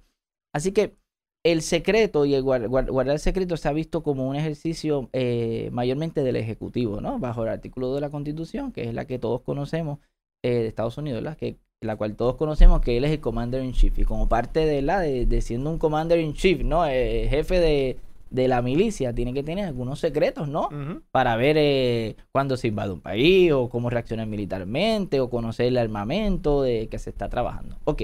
Así 0.53 0.71
que 0.71 0.95
el 1.43 1.61
secreto 1.61 2.25
y 2.25 2.35
el 2.35 2.43
guardar 2.43 3.09
el 3.09 3.19
secreto 3.19 3.57
se 3.57 3.67
ha 3.67 3.73
visto 3.73 4.03
como 4.03 4.29
un 4.29 4.35
ejercicio 4.35 5.09
eh, 5.11 5.69
mayormente 5.73 6.23
del 6.23 6.37
ejecutivo, 6.37 7.01
¿no? 7.01 7.19
Bajo 7.19 7.43
el 7.43 7.49
artículo 7.49 7.93
de 7.93 8.01
la 8.01 8.11
Constitución, 8.11 8.71
que 8.71 8.83
es 8.83 8.93
la 8.93 9.05
que 9.05 9.19
todos 9.19 9.41
conocemos, 9.41 9.99
eh, 10.43 10.59
de 10.59 10.67
Estados 10.67 10.97
Unidos, 10.97 11.35
Que, 11.37 11.57
la 11.81 11.97
cual 11.97 12.15
todos 12.15 12.37
conocemos 12.37 12.79
que 12.79 12.95
él 12.95 13.03
es 13.03 13.11
el 13.11 13.19
Commander 13.19 13.61
in 13.63 13.73
Chief. 13.73 13.97
Y 13.99 14.05
como 14.05 14.29
parte 14.29 14.65
de 14.65 14.81
la 14.81 15.01
de, 15.01 15.41
siendo 15.41 15.69
un 15.69 15.79
Commander 15.79 16.19
in 16.19 16.33
Chief, 16.33 16.63
¿no? 16.63 16.87
Eh, 16.87 17.27
jefe 17.29 17.59
de, 17.59 17.97
de, 18.33 18.47
la 18.47 18.61
milicia, 18.61 19.13
tiene 19.13 19.33
que 19.33 19.43
tener 19.43 19.65
algunos 19.65 19.99
secretos, 19.99 20.47
¿no? 20.47 20.69
Para 21.11 21.35
ver 21.35 21.55
eh, 21.57 22.15
cuándo 22.31 22.57
se 22.57 22.67
invade 22.67 22.91
un 22.91 23.01
país, 23.01 23.51
o 23.51 23.69
cómo 23.69 23.89
reaccionar 23.89 24.27
militarmente, 24.27 25.19
o 25.19 25.29
conocer 25.29 25.67
el 25.67 25.77
armamento 25.77 26.63
de 26.63 26.87
que 26.87 26.99
se 26.99 27.09
está 27.09 27.29
trabajando. 27.29 27.77
Ok. 27.85 28.03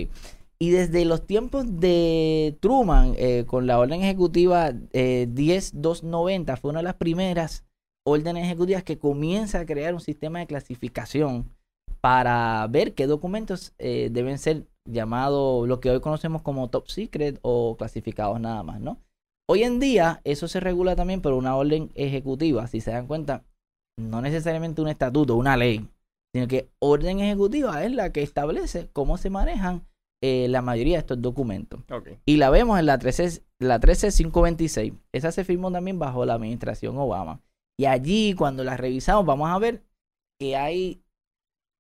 Y 0.62 0.72
desde 0.72 1.06
los 1.06 1.26
tiempos 1.26 1.80
de 1.80 2.58
Truman, 2.60 3.16
con 3.46 3.66
la 3.66 3.80
orden 3.80 4.02
ejecutiva 4.02 4.72
10290, 4.72 6.58
fue 6.58 6.72
una 6.72 6.80
de 6.80 6.84
las 6.84 6.96
primeras 6.96 7.64
órdenes 8.04 8.46
ejecutivas 8.46 8.84
que 8.84 8.98
comienza 8.98 9.60
a 9.60 9.66
crear 9.66 9.94
un 9.94 10.02
sistema 10.02 10.40
de 10.40 10.48
clasificación 10.48 11.50
para 12.02 12.66
ver 12.70 12.94
qué 12.94 13.08
documentos 13.08 13.74
eh, 13.78 14.10
deben 14.12 14.38
ser 14.38 14.68
llamados 14.86 15.68
lo 15.68 15.80
que 15.80 15.92
hoy 15.92 16.00
conocemos 16.00 16.42
como 16.42 16.70
top 16.70 16.88
secret 16.88 17.40
o 17.42 17.76
clasificados 17.78 18.40
nada 18.40 18.64
más, 18.64 18.80
¿no? 18.80 19.02
Hoy 19.52 19.64
en 19.64 19.80
día 19.80 20.22
eso 20.26 20.48
se 20.48 20.60
regula 20.60 20.96
también 20.96 21.22
por 21.22 21.34
una 21.34 21.56
orden 21.56 21.90
ejecutiva, 21.96 22.68
si 22.68 22.82
se 22.82 22.92
dan 22.92 23.08
cuenta, 23.08 23.44
no 23.98 24.22
necesariamente 24.22 24.80
un 24.80 24.90
estatuto, 24.90 25.36
una 25.36 25.58
ley, 25.58 25.90
sino 26.36 26.48
que 26.48 26.70
orden 26.78 27.20
ejecutiva 27.20 27.84
es 27.84 27.92
la 27.92 28.12
que 28.12 28.22
establece 28.22 28.92
cómo 28.94 29.18
se 29.18 29.32
manejan 29.32 29.88
eh, 30.22 30.46
la 30.50 30.62
mayoría 30.62 30.98
de 30.98 31.00
estos 31.00 31.20
documentos. 31.20 31.80
Y 32.28 32.38
la 32.38 32.52
vemos 32.52 32.78
en 32.78 32.86
la 32.86 33.00
13, 33.00 33.42
la 33.58 33.80
13526. 33.80 34.94
Esa 35.14 35.32
se 35.32 35.44
firmó 35.44 35.72
también 35.72 35.98
bajo 35.98 36.26
la 36.26 36.36
administración 36.36 36.96
Obama. 37.00 37.42
Y 37.76 37.88
allí, 37.88 38.36
cuando 38.36 38.64
la 38.64 38.78
revisamos, 38.78 39.26
vamos 39.26 39.50
a 39.50 39.58
ver 39.58 39.82
que 40.40 40.58
hay 40.58 41.02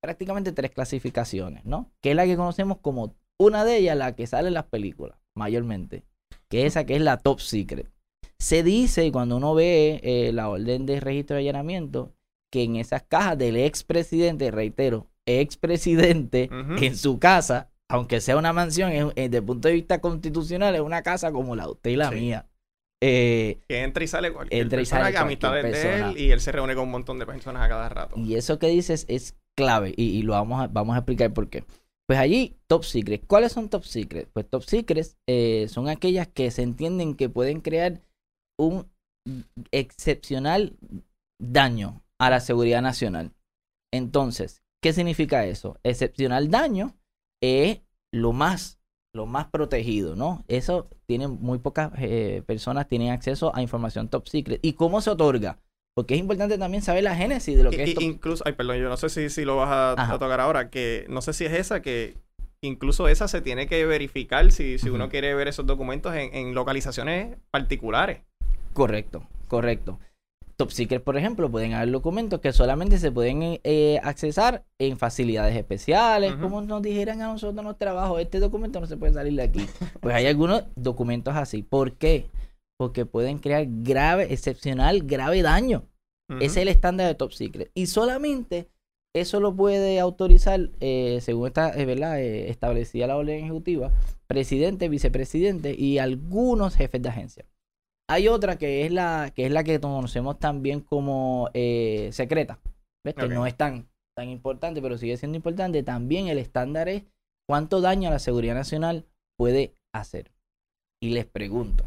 prácticamente 0.01 0.53
tres 0.53 0.71
clasificaciones, 0.71 1.65
¿no? 1.65 1.91
Que 2.01 2.09
es 2.11 2.15
la 2.15 2.25
que 2.25 2.35
conocemos 2.35 2.79
como 2.79 3.13
una 3.37 3.63
de 3.63 3.77
ellas, 3.77 3.95
la 3.95 4.15
que 4.15 4.25
sale 4.25 4.47
en 4.47 4.55
las 4.55 4.65
películas, 4.65 5.19
mayormente, 5.35 6.03
que 6.49 6.61
es 6.61 6.73
esa 6.73 6.85
que 6.85 6.95
es 6.95 7.01
la 7.01 7.17
top 7.17 7.39
secret. 7.39 7.89
Se 8.37 8.63
dice, 8.63 9.11
cuando 9.11 9.37
uno 9.37 9.53
ve 9.53 9.99
eh, 10.03 10.31
la 10.33 10.49
orden 10.49 10.85
de 10.85 10.99
registro 10.99 11.35
de 11.35 11.41
allanamiento, 11.41 12.13
que 12.51 12.63
en 12.63 12.77
esas 12.77 13.03
cajas 13.03 13.37
del 13.37 13.57
expresidente, 13.57 14.49
reitero, 14.49 15.07
expresidente, 15.25 16.49
en 16.51 16.95
su 16.95 17.19
casa, 17.19 17.69
aunque 17.89 18.21
sea 18.21 18.37
una 18.37 18.53
mansión, 18.53 18.91
es, 18.91 19.05
desde 19.15 19.37
el 19.37 19.43
punto 19.43 19.67
de 19.67 19.73
vista 19.75 19.99
constitucional, 19.99 20.73
es 20.75 20.81
una 20.81 21.03
casa 21.03 21.31
como 21.31 21.55
la 21.55 21.65
de 21.65 21.71
usted 21.71 21.91
y 21.91 21.95
la 21.95 22.11
mía. 22.11 22.45
Eh, 23.01 23.59
que 23.67 23.83
entra 23.83 24.03
y 24.03 24.07
sale 24.07 24.33
cualquier 24.33 24.61
entra 24.61 24.81
y 24.81 24.85
sale 24.85 25.13
de 25.71 25.99
él 25.99 26.17
y 26.17 26.31
él 26.31 26.41
se 26.41 26.51
reúne 26.51 26.75
con 26.75 26.83
un 26.83 26.91
montón 26.91 27.17
de 27.17 27.25
personas 27.25 27.63
a 27.63 27.69
cada 27.69 27.87
rato. 27.87 28.15
Y 28.17 28.35
eso 28.35 28.59
que 28.59 28.67
dices 28.67 29.05
es 29.07 29.37
clave 29.55 29.93
y, 29.95 30.21
lo 30.23 30.33
vamos 30.33 30.61
a, 30.61 30.67
vamos 30.67 30.95
a 30.95 30.99
explicar 30.99 31.33
por 31.33 31.49
qué. 31.49 31.63
Pues 32.09 32.17
allí, 32.17 32.57
top 32.65 32.85
secret. 32.85 33.27
¿Cuáles 33.27 33.51
son 33.51 33.69
top 33.69 33.83
secret? 33.83 34.27
Pues 34.33 34.49
top 34.49 34.63
secrets 34.63 35.15
eh, 35.27 35.67
son 35.69 35.87
aquellas 35.87 36.27
que 36.27 36.49
se 36.49 36.63
entienden 36.63 37.13
que 37.13 37.29
pueden 37.29 37.61
crear 37.61 38.01
un 38.57 38.91
excepcional 39.69 40.75
daño 41.39 42.03
a 42.17 42.31
la 42.31 42.39
seguridad 42.39 42.81
nacional. 42.81 43.31
Entonces, 43.93 44.63
¿qué 44.81 44.91
significa 44.91 45.45
eso? 45.45 45.77
Excepcional 45.83 46.49
daño 46.49 46.97
es 47.43 47.81
lo 48.11 48.33
más, 48.33 48.79
lo 49.13 49.27
más 49.27 49.45
protegido, 49.49 50.15
¿no? 50.15 50.43
Eso 50.47 50.89
tienen 51.05 51.37
muy 51.39 51.59
pocas 51.59 51.91
eh, 51.99 52.41
personas 52.47 52.87
tienen 52.87 53.11
acceso 53.11 53.55
a 53.55 53.61
información 53.61 54.09
top 54.09 54.27
secret. 54.27 54.59
¿Y 54.63 54.73
cómo 54.73 55.01
se 55.01 55.11
otorga? 55.11 55.59
Porque 55.99 56.13
es 56.13 56.21
importante 56.21 56.57
también 56.57 56.81
saber 56.81 57.03
la 57.03 57.13
génesis 57.13 57.57
de 57.57 57.63
lo 57.63 57.71
que 57.71 57.83
es. 57.83 57.99
Incluso, 57.99 58.41
ay, 58.47 58.53
perdón, 58.53 58.77
yo 58.77 58.87
no 58.87 58.95
sé 58.95 59.09
si, 59.09 59.29
si 59.29 59.43
lo 59.43 59.57
vas 59.57 59.97
a, 59.99 60.17
tocar 60.17 60.39
ahora, 60.39 60.69
que 60.69 61.05
no 61.09 61.21
sé 61.21 61.33
si 61.33 61.43
es 61.43 61.51
esa, 61.51 61.81
que 61.81 62.15
incluso 62.61 63.09
esa 63.09 63.27
se 63.27 63.41
tiene 63.41 63.67
que 63.67 63.85
verificar 63.85 64.49
si, 64.53 64.79
si 64.79 64.87
uno 64.89 65.09
quiere 65.09 65.35
ver 65.35 65.49
esos 65.49 65.65
documentos 65.65 66.15
en, 66.15 66.33
en 66.33 66.55
localizaciones 66.55 67.35
particulares. 67.51 68.21
Correcto, 68.71 69.27
correcto. 69.49 69.99
Top 70.55 70.71
Secret, 70.71 71.03
por 71.03 71.17
ejemplo, 71.17 71.51
pueden 71.51 71.73
haber 71.73 71.91
documentos 71.91 72.39
que 72.39 72.53
solamente 72.53 72.97
se 72.97 73.11
pueden 73.11 73.59
eh, 73.65 73.99
accesar 74.01 74.63
en 74.77 74.95
facilidades 74.95 75.57
especiales, 75.57 76.33
como 76.35 76.61
nos 76.61 76.81
dijeran 76.81 77.21
a 77.21 77.27
nosotros 77.27 77.59
en 77.59 77.65
los 77.65 77.77
trabajos, 77.77 78.21
este 78.21 78.39
documento 78.39 78.79
no 78.79 78.87
se 78.87 78.95
puede 78.95 79.11
salir 79.11 79.33
de 79.33 79.43
aquí. 79.43 79.65
Pues 79.99 80.15
hay 80.15 80.27
algunos 80.27 80.63
documentos 80.77 81.35
así. 81.35 81.61
¿Por 81.61 81.91
qué? 81.91 82.29
Porque 82.79 83.05
pueden 83.05 83.39
crear 83.39 83.65
grave, 83.67 84.31
excepcional, 84.33 85.03
grave 85.03 85.41
daño. 85.41 85.85
Ese 86.29 86.45
es 86.45 86.57
el 86.57 86.67
estándar 86.67 87.07
de 87.07 87.15
Top 87.15 87.31
Secret. 87.31 87.71
Y 87.73 87.87
solamente 87.87 88.69
eso 89.15 89.39
lo 89.39 89.55
puede 89.55 89.99
autorizar, 89.99 90.69
eh, 90.79 91.19
según 91.21 91.47
está 91.47 91.71
eh, 91.79 91.85
¿verdad? 91.85 92.21
establecida 92.21 93.07
la 93.07 93.17
orden 93.17 93.43
ejecutiva, 93.43 93.91
presidente, 94.27 94.87
vicepresidente 94.87 95.73
y 95.73 95.97
algunos 95.97 96.75
jefes 96.75 97.01
de 97.01 97.09
agencia. 97.09 97.45
Hay 98.07 98.27
otra 98.27 98.57
que 98.57 98.85
es 98.85 98.91
la 98.91 99.31
que 99.35 99.45
es 99.45 99.51
la 99.51 99.63
que 99.63 99.79
conocemos 99.79 100.39
también 100.39 100.81
como 100.81 101.49
eh, 101.53 102.09
secreta, 102.11 102.59
¿ves? 103.03 103.15
que 103.15 103.27
no 103.27 103.45
es 103.47 103.55
tan, 103.55 103.87
tan 104.15 104.29
importante, 104.29 104.81
pero 104.81 104.97
sigue 104.97 105.17
siendo 105.17 105.35
importante. 105.35 105.83
También 105.83 106.27
el 106.27 106.37
estándar 106.37 106.87
es 106.89 107.03
cuánto 107.47 107.81
daño 107.81 108.09
a 108.09 108.11
la 108.11 108.19
seguridad 108.19 108.55
nacional 108.55 109.05
puede 109.37 109.73
hacer. 109.93 110.31
Y 111.01 111.11
les 111.11 111.25
pregunto, 111.25 111.85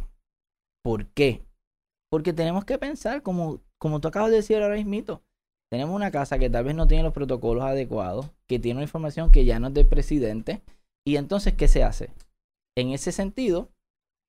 ¿por 0.83 1.07
qué? 1.09 1.45
Porque 2.11 2.33
tenemos 2.33 2.65
que 2.65 2.79
pensar, 2.79 3.23
como, 3.23 3.61
como 3.79 4.01
tú 4.01 4.09
acabas 4.09 4.31
de 4.31 4.37
decir 4.37 4.63
ahora 4.63 4.77
mismo, 4.77 5.23
tenemos 5.71 5.97
una 5.97 6.11
casa 6.11 6.39
que 6.39 6.51
tal 6.51 6.65
vez 6.65 6.75
no 6.75 6.87
tiene 6.87 7.03
los 7.03 7.15
protocolos 7.15 7.65
adecuados, 7.65 8.31
que 8.47 8.59
tiene 8.59 8.79
una 8.79 8.85
información 8.85 9.31
que 9.31 9.45
ya 9.45 9.59
no 9.59 9.69
es 9.69 9.75
del 9.75 9.87
presidente, 9.87 10.63
y 11.07 11.17
entonces, 11.17 11.55
¿qué 11.55 11.69
se 11.69 11.83
hace? 11.83 12.11
En 12.77 12.91
ese 12.91 13.13
sentido, 13.13 13.71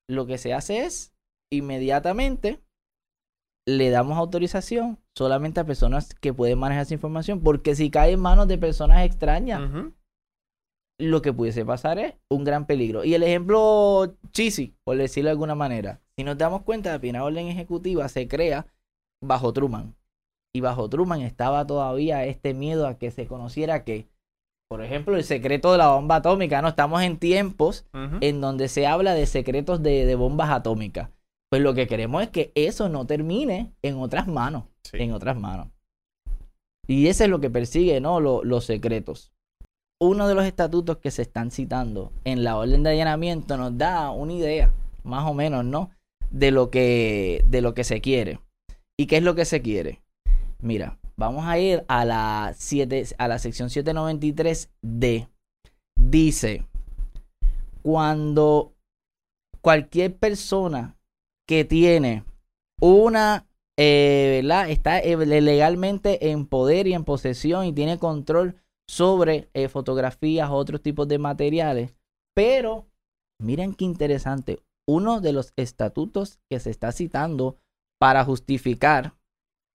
lo 0.10 0.25
que 0.25 0.38
se 0.38 0.53
hace 0.53 0.86
es 0.86 1.13
inmediatamente 1.51 2.62
le 3.65 3.89
damos 3.89 4.17
autorización 4.17 5.00
solamente 5.17 5.60
a 5.60 5.65
personas 5.65 6.13
que 6.15 6.33
pueden 6.33 6.60
manejar 6.60 6.83
esa 6.83 6.93
información, 6.93 7.41
porque 7.41 7.75
si 7.75 7.89
cae 7.89 8.13
en 8.13 8.19
manos 8.19 8.48
de 8.48 8.57
personas 8.57 9.05
extrañas, 9.05 9.62
lo 11.00 11.21
que 11.21 11.33
pudiese 11.33 11.65
pasar 11.65 12.00
es 12.00 12.13
un 12.29 12.43
gran 12.43 12.65
peligro. 12.65 13.03
Y 13.03 13.13
el 13.13 13.23
ejemplo 13.23 14.15
chisi, 14.31 14.75
por 14.83 14.97
decirlo 14.97 15.27
de 15.27 15.31
alguna 15.31 15.55
manera, 15.55 16.01
si 16.15 16.23
nos 16.23 16.38
damos 16.38 16.63
cuenta, 16.63 16.91
la 16.91 17.00
primera 17.00 17.23
orden 17.23 17.47
ejecutiva 17.47 18.07
se 18.09 18.27
crea 18.27 18.67
bajo 19.21 19.53
Truman. 19.53 19.95
Y 20.55 20.62
bajo 20.62 20.88
Truman 20.89 21.21
estaba 21.21 21.65
todavía 21.65 22.25
este 22.25 22.53
miedo 22.53 22.88
a 22.88 22.97
que 22.97 23.09
se 23.09 23.25
conociera 23.25 23.83
que, 23.83 24.07
por 24.69 24.83
ejemplo, 24.83 25.15
el 25.15 25.23
secreto 25.23 25.71
de 25.71 25.79
la 25.79 25.89
bomba 25.89 26.17
atómica, 26.17 26.62
¿no? 26.62 26.67
Estamos 26.67 27.01
en 27.01 27.17
tiempos 27.17 27.88
en 28.21 28.39
donde 28.39 28.67
se 28.67 28.85
habla 28.85 29.15
de 29.15 29.25
secretos 29.25 29.81
de 29.81 30.15
bombas 30.15 30.51
atómicas. 30.51 31.09
Pues 31.53 31.62
lo 31.62 31.75
que 31.75 31.85
queremos 31.85 32.23
es 32.23 32.29
que 32.29 32.51
eso 32.55 32.89
no 32.89 33.05
termine 33.05 33.75
en 33.83 34.00
otras 34.00 34.27
manos. 34.27 34.63
En 34.91 35.12
otras 35.12 35.38
manos. 35.38 35.67
Y 36.88 37.05
eso 37.05 37.25
es 37.25 37.29
lo 37.29 37.39
que 37.39 37.51
persigue, 37.51 38.01
¿no? 38.01 38.19
los 38.19 38.65
secretos. 38.65 39.31
Uno 40.05 40.27
de 40.27 40.36
los 40.36 40.43
estatutos 40.43 40.98
que 40.98 41.12
se 41.12 41.22
están 41.22 41.50
citando 41.50 42.12
en 42.25 42.43
la 42.43 42.57
orden 42.57 42.83
de 42.83 42.89
allanamiento 42.89 43.55
nos 43.55 43.77
da 43.77 44.12
una 44.12 44.33
idea, 44.33 44.74
más 45.05 45.25
o 45.25 45.33
menos, 45.33 45.63
¿no? 45.63 45.91
De 46.29 46.51
lo 46.51 46.69
que, 46.69 47.41
de 47.48 47.62
lo 47.62 47.74
que 47.74 47.86
se 47.86 48.01
quiere. 48.01 48.41
¿Y 49.00 49.05
qué 49.05 49.15
es 49.15 49.24
lo 49.24 49.33
que 49.33 49.45
se 49.45 49.62
quiere? 49.62 50.01
Mira, 50.60 51.00
vamos 51.15 51.45
a 51.45 51.57
ir 51.57 51.86
a 51.88 52.03
la, 52.03 52.53
7, 52.53 53.15
a 53.17 53.29
la 53.29 53.39
sección 53.39 53.69
793D. 53.69 55.29
Dice, 55.95 56.65
cuando 57.81 58.74
cualquier 59.62 60.17
persona 60.17 60.98
que 61.48 61.63
tiene 61.63 62.25
una, 62.81 63.48
eh, 63.79 64.41
¿verdad? 64.41 64.69
Está 64.69 65.00
eh, 65.00 65.15
legalmente 65.15 66.29
en 66.29 66.45
poder 66.45 66.88
y 66.88 66.93
en 66.93 67.05
posesión 67.05 67.63
y 67.63 67.72
tiene 67.72 67.98
control 68.00 68.57
sobre 68.93 69.50
eh, 69.55 69.69
fotografías 69.69 70.50
otros 70.51 70.81
tipos 70.81 71.07
de 71.07 71.17
materiales. 71.17 71.95
Pero, 72.35 72.85
miren 73.41 73.73
qué 73.73 73.85
interesante, 73.85 74.59
uno 74.88 75.19
de 75.19 75.33
los 75.33 75.51
estatutos 75.55 76.39
que 76.50 76.59
se 76.59 76.69
está 76.69 76.91
citando 76.91 77.57
para 78.00 78.23
justificar 78.23 79.15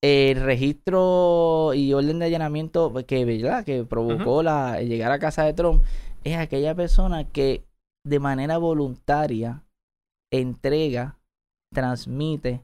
el 0.04 0.40
registro 0.40 1.72
y 1.74 1.92
orden 1.92 2.20
de 2.20 2.26
allanamiento 2.26 2.94
que, 3.06 3.24
¿verdad? 3.24 3.64
que 3.64 3.84
provocó 3.84 4.44
la, 4.44 4.80
llegar 4.82 5.10
a 5.10 5.18
casa 5.18 5.44
de 5.44 5.54
Trump 5.54 5.82
es 6.22 6.36
aquella 6.36 6.76
persona 6.76 7.24
que 7.24 7.64
de 8.06 8.20
manera 8.20 8.58
voluntaria 8.58 9.64
entrega 10.32 11.18
transmite 11.74 12.62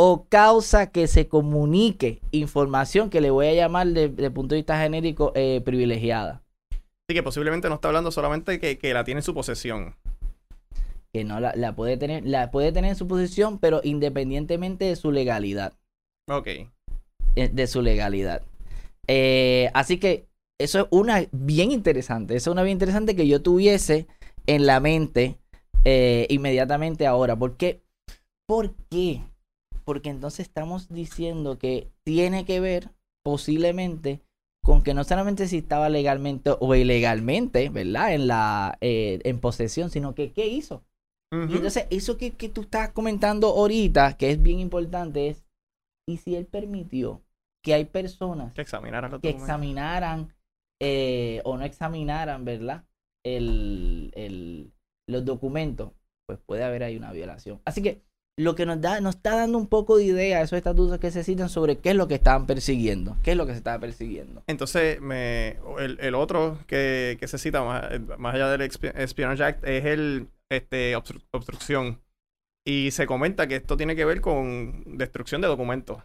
o 0.00 0.28
causa 0.28 0.92
que 0.92 1.08
se 1.08 1.26
comunique 1.26 2.20
información 2.30 3.10
que 3.10 3.20
le 3.20 3.30
voy 3.30 3.48
a 3.48 3.54
llamar 3.54 3.88
desde 3.88 4.26
el 4.26 4.32
punto 4.32 4.54
de 4.54 4.60
vista 4.60 4.80
genérico 4.80 5.32
eh, 5.34 5.60
privilegiada. 5.64 6.40
Sí, 6.70 7.16
que 7.16 7.22
posiblemente 7.24 7.68
no 7.68 7.74
está 7.74 7.88
hablando 7.88 8.12
solamente 8.12 8.60
que, 8.60 8.78
que 8.78 8.94
la 8.94 9.02
tiene 9.02 9.18
en 9.18 9.24
su 9.24 9.34
posesión. 9.34 9.96
Que 11.12 11.24
no 11.24 11.40
la, 11.40 11.52
la, 11.56 11.74
puede 11.74 11.96
tener, 11.96 12.24
la 12.24 12.52
puede 12.52 12.70
tener 12.70 12.90
en 12.90 12.96
su 12.96 13.08
posesión, 13.08 13.58
pero 13.58 13.80
independientemente 13.82 14.84
de 14.84 14.94
su 14.94 15.10
legalidad. 15.10 15.72
Ok. 16.30 16.46
Eh, 16.46 17.48
de 17.52 17.66
su 17.66 17.82
legalidad. 17.82 18.42
Eh, 19.08 19.68
así 19.74 19.98
que 19.98 20.28
eso 20.60 20.78
es 20.78 20.86
una 20.90 21.26
bien 21.32 21.72
interesante. 21.72 22.36
Eso 22.36 22.50
es 22.50 22.52
una 22.52 22.62
bien 22.62 22.76
interesante 22.76 23.16
que 23.16 23.26
yo 23.26 23.42
tuviese 23.42 24.06
en 24.46 24.64
la 24.64 24.78
mente 24.78 25.38
inmediatamente 26.28 27.04
ahora. 27.04 27.34
Porque 27.34 27.80
¿Por 28.48 28.74
qué? 28.88 29.22
Porque 29.88 30.10
entonces 30.10 30.40
estamos 30.40 30.90
diciendo 30.90 31.56
que 31.56 31.90
tiene 32.04 32.44
que 32.44 32.60
ver 32.60 32.90
posiblemente 33.24 34.20
con 34.62 34.82
que 34.82 34.92
no 34.92 35.02
solamente 35.02 35.48
si 35.48 35.56
estaba 35.56 35.88
legalmente 35.88 36.50
o 36.60 36.74
ilegalmente, 36.74 37.70
¿verdad? 37.70 38.12
En 38.12 38.26
la 38.26 38.76
eh, 38.82 39.18
en 39.24 39.40
posesión, 39.40 39.88
sino 39.88 40.14
que 40.14 40.34
qué 40.34 40.46
hizo. 40.46 40.84
Y 41.32 41.54
entonces 41.54 41.86
eso 41.88 42.18
que, 42.18 42.32
que, 42.32 42.50
tú 42.50 42.60
estás 42.62 42.92
comentando 42.92 43.48
ahorita, 43.48 44.18
que 44.18 44.30
es 44.30 44.42
bien 44.42 44.58
importante, 44.58 45.28
es, 45.28 45.46
¿y 46.06 46.18
si 46.18 46.36
él 46.36 46.44
permitió 46.44 47.22
que 47.64 47.72
hay 47.72 47.86
personas 47.86 48.52
que 48.52 48.60
examinaran, 48.60 49.10
los 49.10 49.22
que 49.22 49.30
examinaran 49.30 50.34
eh, 50.82 51.40
o 51.46 51.56
no 51.56 51.64
examinaran, 51.64 52.44
¿verdad? 52.44 52.84
El, 53.24 54.12
el, 54.14 54.70
los 55.08 55.24
documentos, 55.24 55.92
pues 56.26 56.38
puede 56.44 56.62
haber 56.62 56.82
ahí 56.82 56.98
una 56.98 57.10
violación. 57.10 57.62
Así 57.64 57.80
que 57.80 58.02
lo 58.38 58.54
que 58.54 58.66
nos 58.66 58.80
da, 58.80 59.00
nos 59.00 59.16
está 59.16 59.36
dando 59.36 59.58
un 59.58 59.66
poco 59.66 59.96
de 59.96 60.04
idea 60.04 60.40
esos 60.40 60.56
estatutos 60.56 60.98
que 61.00 61.10
se 61.10 61.24
citan 61.24 61.48
sobre 61.48 61.78
qué 61.78 61.90
es 61.90 61.96
lo 61.96 62.06
que 62.06 62.14
estaban 62.14 62.46
persiguiendo, 62.46 63.16
qué 63.24 63.32
es 63.32 63.36
lo 63.36 63.46
que 63.46 63.52
se 63.52 63.58
estaba 63.58 63.80
persiguiendo. 63.80 64.44
Entonces, 64.46 65.00
me, 65.00 65.58
el, 65.78 66.14
otro 66.14 66.58
que, 66.68 67.18
se 67.20 67.38
cita 67.38 67.64
más, 67.64 68.34
allá 68.34 68.48
del 68.48 68.60
Espionage 68.62 69.42
Act 69.42 69.66
es 69.66 69.84
el 69.84 70.28
este, 70.50 70.94
obstrucción. 70.96 72.00
Y 72.64 72.90
se 72.92 73.06
comenta 73.06 73.48
que 73.48 73.56
esto 73.56 73.76
tiene 73.76 73.96
que 73.96 74.04
ver 74.04 74.20
con 74.20 74.98
destrucción 74.98 75.40
de 75.40 75.48
documentos. 75.48 76.02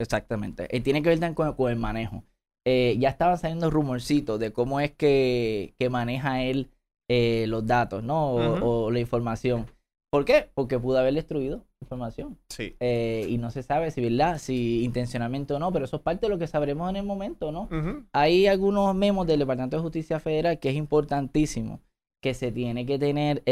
Exactamente. 0.00 0.68
Y 0.70 0.80
tiene 0.80 1.02
que 1.02 1.08
ver 1.08 1.18
también 1.18 1.54
con, 1.54 1.70
el 1.70 1.76
manejo. 1.76 2.24
eh, 2.64 2.96
ya 3.00 3.08
estaban 3.08 3.38
saliendo 3.38 3.70
rumorcitos 3.70 4.38
de 4.38 4.52
cómo 4.52 4.80
es 4.80 4.92
que, 4.92 5.74
maneja 5.90 6.42
él 6.42 6.70
eh, 7.10 7.46
los 7.48 7.66
datos, 7.66 8.04
¿no? 8.04 8.34
O, 8.34 8.90
la 8.92 9.00
información. 9.00 9.66
¿Por 10.10 10.24
qué? 10.24 10.50
Porque 10.54 10.78
pudo 10.78 10.98
haber 10.98 11.14
destruido 11.14 11.66
información. 11.82 12.38
Sí. 12.48 12.76
Eh, 12.80 13.26
y 13.28 13.38
no 13.38 13.50
se 13.50 13.62
sabe 13.62 13.90
si, 13.90 14.00
¿verdad? 14.00 14.38
Si 14.38 14.82
intencionalmente 14.82 15.54
o 15.54 15.58
no, 15.58 15.72
pero 15.72 15.84
eso 15.84 15.96
es 15.96 16.02
parte 16.02 16.26
de 16.26 16.30
lo 16.30 16.38
que 16.38 16.46
sabremos 16.46 16.88
en 16.88 16.96
el 16.96 17.04
momento, 17.04 17.52
¿no? 17.52 17.68
Hay 18.12 18.46
algunos 18.46 18.94
memos 18.94 19.26
del 19.26 19.40
Departamento 19.40 19.76
de 19.76 19.82
Justicia 19.82 20.18
Federal 20.18 20.58
que 20.58 20.70
es 20.70 20.76
importantísimo 20.76 21.80
que 22.20 22.34
se 22.34 22.50
tiene 22.50 22.84
que 22.84 22.98
tener, 22.98 23.42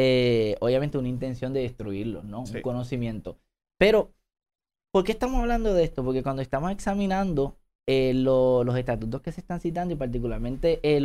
obviamente, 0.60 0.98
una 0.98 1.08
intención 1.08 1.52
de 1.52 1.60
destruirlo, 1.60 2.22
¿no? 2.24 2.40
Un 2.40 2.62
conocimiento. 2.62 3.38
Pero, 3.78 4.12
¿por 4.92 5.04
qué 5.04 5.12
estamos 5.12 5.40
hablando 5.40 5.74
de 5.74 5.84
esto? 5.84 6.02
Porque 6.02 6.22
cuando 6.22 6.42
estamos 6.42 6.72
examinando 6.72 7.58
eh, 7.88 8.12
los 8.14 8.76
estatutos 8.76 9.20
que 9.22 9.30
se 9.30 9.40
están 9.40 9.60
citando 9.60 9.94
y 9.94 9.96
particularmente 9.96 10.80
eh, 10.82 11.00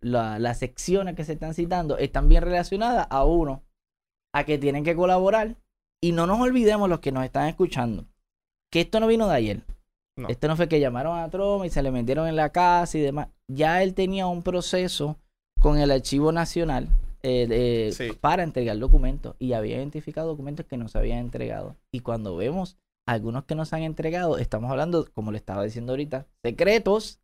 las 0.00 0.58
secciones 0.58 1.16
que 1.16 1.24
se 1.24 1.32
están 1.32 1.54
citando 1.54 1.98
están 1.98 2.28
bien 2.28 2.44
relacionadas 2.44 3.08
a 3.10 3.24
uno, 3.24 3.64
a 4.32 4.44
que 4.44 4.58
tienen 4.58 4.84
que 4.84 4.94
colaborar. 4.94 5.56
Y 6.00 6.12
no 6.12 6.26
nos 6.26 6.40
olvidemos 6.40 6.88
los 6.88 7.00
que 7.00 7.12
nos 7.12 7.24
están 7.24 7.48
escuchando, 7.48 8.06
que 8.70 8.82
esto 8.82 9.00
no 9.00 9.08
vino 9.08 9.28
de 9.28 9.34
ayer. 9.34 9.62
Esto 10.28 10.48
no 10.48 10.56
fue 10.56 10.68
que 10.68 10.80
llamaron 10.80 11.18
a 11.18 11.30
Trump 11.30 11.64
y 11.64 11.70
se 11.70 11.82
le 11.82 11.90
metieron 11.90 12.26
en 12.26 12.36
la 12.36 12.50
casa 12.50 12.98
y 12.98 13.00
demás. 13.00 13.28
Ya 13.46 13.82
él 13.82 13.94
tenía 13.94 14.26
un 14.26 14.42
proceso 14.42 15.16
con 15.60 15.78
el 15.78 15.90
Archivo 15.90 16.32
Nacional 16.32 16.88
eh, 17.22 18.16
para 18.20 18.42
entregar 18.42 18.78
documentos 18.78 19.36
y 19.38 19.52
había 19.52 19.76
identificado 19.76 20.28
documentos 20.28 20.66
que 20.66 20.76
no 20.76 20.88
se 20.88 20.98
habían 20.98 21.18
entregado. 21.18 21.76
Y 21.92 22.00
cuando 22.00 22.36
vemos 22.36 22.76
algunos 23.06 23.44
que 23.44 23.54
nos 23.54 23.72
han 23.72 23.82
entregado, 23.82 24.38
estamos 24.38 24.70
hablando, 24.70 25.06
como 25.14 25.32
le 25.32 25.38
estaba 25.38 25.64
diciendo 25.64 25.92
ahorita, 25.92 26.26
secretos, 26.42 27.20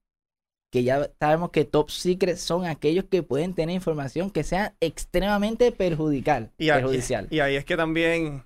que 0.75 0.83
ya 0.83 1.09
sabemos 1.21 1.53
que 1.53 1.65
top 1.65 1.89
secret 1.89 2.37
son 2.37 2.67
aquellos 2.67 3.05
que 3.05 3.23
pueden 3.23 3.55
tener 3.55 3.77
información 3.77 4.29
que 4.29 4.43
sea 4.43 4.75
extremadamente 4.81 5.71
perjudicial. 5.71 6.51
Y, 6.59 6.67
perjudicial. 6.67 7.29
y 7.31 7.39
ahí 7.39 7.55
es 7.55 7.65
que 7.65 7.77
también, 7.77 8.43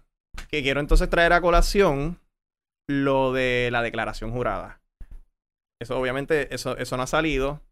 que 0.51 0.63
quiero 0.63 0.81
entonces 0.81 1.09
traer 1.09 1.33
a 1.33 1.41
colación 1.41 2.21
lo 2.87 3.33
de 3.33 3.71
la 3.73 3.81
declaración 3.81 4.31
jurada. 4.31 4.83
Eso 5.81 5.99
obviamente, 5.99 6.55
eso, 6.55 6.77
eso 6.77 6.99
no 6.99 7.05
ha 7.05 7.07
salido. 7.07 7.63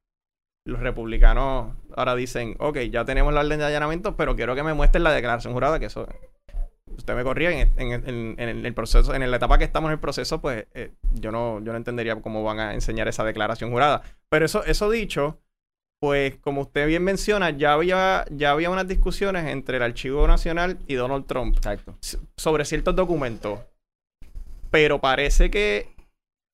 Los 0.66 0.80
republicanos 0.80 1.76
ahora 1.94 2.14
dicen, 2.14 2.56
ok, 2.58 2.78
ya 2.90 3.04
tenemos 3.04 3.34
la 3.34 3.40
orden 3.40 3.58
de 3.58 3.66
allanamiento, 3.66 4.16
pero 4.16 4.36
quiero 4.36 4.54
que 4.54 4.62
me 4.62 4.72
muestren 4.72 5.04
la 5.04 5.12
declaración 5.12 5.52
jurada, 5.52 5.78
que 5.78 5.86
eso 5.86 6.08
usted 6.96 7.14
me 7.14 7.24
corría 7.24 7.50
en, 7.50 8.36
el 8.38 8.74
proceso, 8.74 9.14
en 9.14 9.30
la 9.30 9.36
etapa 9.36 9.58
que 9.58 9.64
estamos 9.64 9.88
en 9.88 9.94
el 9.94 10.00
proceso, 10.00 10.40
pues 10.40 10.66
eh, 10.74 10.92
yo 11.14 11.30
no, 11.32 11.62
yo 11.62 11.72
no 11.72 11.76
entendería 11.76 12.16
cómo 12.16 12.42
van 12.42 12.60
a 12.60 12.74
enseñar 12.74 13.08
esa 13.08 13.24
declaración 13.24 13.70
jurada. 13.70 14.02
Pero 14.28 14.46
eso, 14.46 14.64
eso 14.64 14.90
dicho, 14.90 15.38
pues 16.00 16.36
como 16.38 16.62
usted 16.62 16.86
bien 16.86 17.04
menciona, 17.04 17.50
ya 17.50 17.72
había, 17.72 18.24
ya 18.30 18.50
había 18.50 18.70
unas 18.70 18.88
discusiones 18.88 19.46
entre 19.46 19.78
el 19.78 19.82
Archivo 19.82 20.26
Nacional 20.26 20.78
y 20.86 20.94
Donald 20.94 21.26
Trump 21.26 21.58
sobre 22.36 22.64
ciertos 22.64 22.94
documentos. 22.94 23.60
Pero 24.70 25.00
parece 25.00 25.50
que 25.50 25.94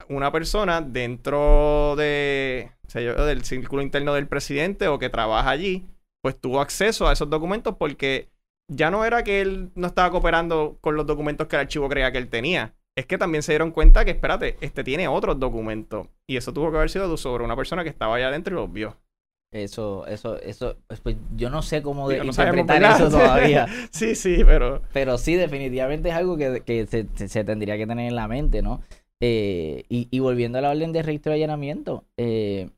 una 0.09 0.31
persona 0.31 0.81
dentro 0.81 1.95
de, 1.97 2.71
del 2.93 3.45
círculo 3.45 3.83
interno 3.83 4.15
del 4.15 4.29
presidente 4.29 4.89
o 4.89 4.99
que 4.99 5.09
trabaja 5.09 5.51
allí, 5.51 5.87
pues 6.23 6.39
tuvo 6.39 6.61
acceso 6.61 7.09
a 7.09 7.13
esos 7.13 7.29
documentos 7.29 7.77
porque 7.77 8.32
ya 8.69 8.91
no 8.91 9.05
era 9.05 9.23
que 9.23 9.41
él 9.41 9.71
no 9.75 9.87
estaba 9.87 10.11
cooperando 10.11 10.79
con 10.81 10.97
los 10.97 11.07
documentos 11.07 11.47
que 11.47 11.57
el 11.57 11.61
archivo 11.61 11.89
creía 11.89 12.13
que 12.13 12.19
él 12.19 12.29
tenía. 12.29 12.75
Es 12.97 13.07
que 13.07 13.19
también 13.19 13.43
se 13.43 13.53
dieron 13.53 13.71
cuenta 13.71 14.05
que, 14.05 14.11
espérate, 14.11 14.57
este 14.61 14.85
tiene 14.85 15.09
otros 15.09 15.39
documentos. 15.39 16.09
Y 16.27 16.37
eso 16.37 16.53
tuvo 16.53 16.71
que 16.71 16.77
haber 16.77 16.91
sido 16.91 17.17
sobre 17.17 17.45
una 17.45 17.57
persona 17.57 17.83
que 17.83 17.91
estaba 17.91 18.17
allá 18.17 18.29
adentro 18.29 18.55
y 18.55 18.61
los 18.61 18.73
vio. 18.73 18.97
Eso, 19.53 20.07
eso, 20.07 20.41
eso, 20.41 20.77
pues, 20.87 21.01
pues 21.01 21.17
yo 21.37 21.51
no 21.51 21.61
sé 21.61 21.83
cómo 21.83 22.09
de, 22.09 22.25
interpretar 22.25 22.83
eso 22.83 23.11
todavía. 23.11 23.67
sí, 23.91 24.15
sí, 24.15 24.43
pero... 24.47 24.83
Pero 24.95 25.19
sí, 25.19 25.35
definitivamente 25.35 26.09
es 26.09 26.15
algo 26.15 26.39
que, 26.39 26.87
se, 26.87 27.45
tendría 27.45 27.77
que 27.77 27.87
tener 27.87 28.09
en 28.09 28.17
la 28.17 28.29
mente, 28.29 28.63
¿no? 28.63 28.81
Eh, 29.21 29.85
y, 29.91 30.09
y, 30.11 30.19
volviendo 30.21 30.59
a 30.59 30.63
la 30.63 30.71
orden 30.71 30.93
de 30.93 31.03
registro 31.03 31.31
de 31.31 31.37
allanamiento, 31.37 32.05
eh, 32.17 32.71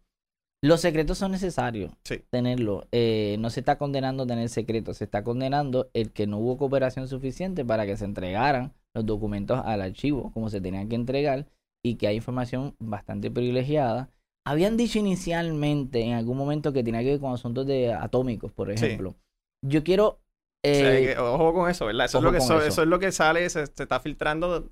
los 0.65 0.81
secretos 0.81 1.19
son 1.19 1.33
necesarios 1.33 1.93
tenerlo. 2.31 2.89
Eh, 2.91 3.37
no 3.39 3.51
se 3.51 3.61
está 3.61 3.77
condenando 3.77 4.27
tener 4.27 4.49
secretos, 4.49 4.97
se 4.97 5.05
está 5.05 5.23
condenando 5.23 5.91
el 5.93 6.11
que 6.11 6.27
no 6.27 6.39
hubo 6.39 6.57
cooperación 6.57 7.07
suficiente 7.07 7.67
para 7.67 7.85
que 7.85 7.99
se 7.99 8.07
entregaran 8.07 8.73
los 8.95 9.05
documentos 9.05 9.61
al 9.63 9.83
archivo 9.83 10.33
como 10.33 10.49
se 10.49 10.63
tenían 10.63 10.89
que 10.89 10.95
entregar 10.95 11.47
y 11.85 11.97
que 11.97 12.07
hay 12.07 12.17
información 12.17 12.77
bastante 12.79 13.31
privilegiada. 13.31 14.09
Habían 14.47 14.79
dicho 14.79 14.99
inicialmente 14.99 16.03
en 16.03 16.15
algún 16.15 16.39
momento 16.39 16.73
que 16.73 16.83
tenía 16.83 17.03
que 17.03 17.11
ver 17.11 17.21
con 17.21 17.35
asuntos 17.35 17.67
de 17.67 17.93
atómicos, 17.93 18.51
por 18.51 18.71
ejemplo. 18.71 19.17
Yo 19.63 19.85
quiero 19.85 20.21
eh, 20.65 21.15
ojo 21.19 21.53
con 21.53 21.71
eso, 21.71 21.85
¿verdad? 21.85 22.07
Eso, 22.07 22.19
es 22.19 22.25
lo, 22.25 22.33
que, 22.33 22.39
eso. 22.39 22.59
es 22.61 22.89
lo 22.89 22.99
que 22.99 23.13
sale, 23.13 23.51
se, 23.51 23.67
se, 23.67 23.83
está 23.83 24.01
filtrando 24.01 24.71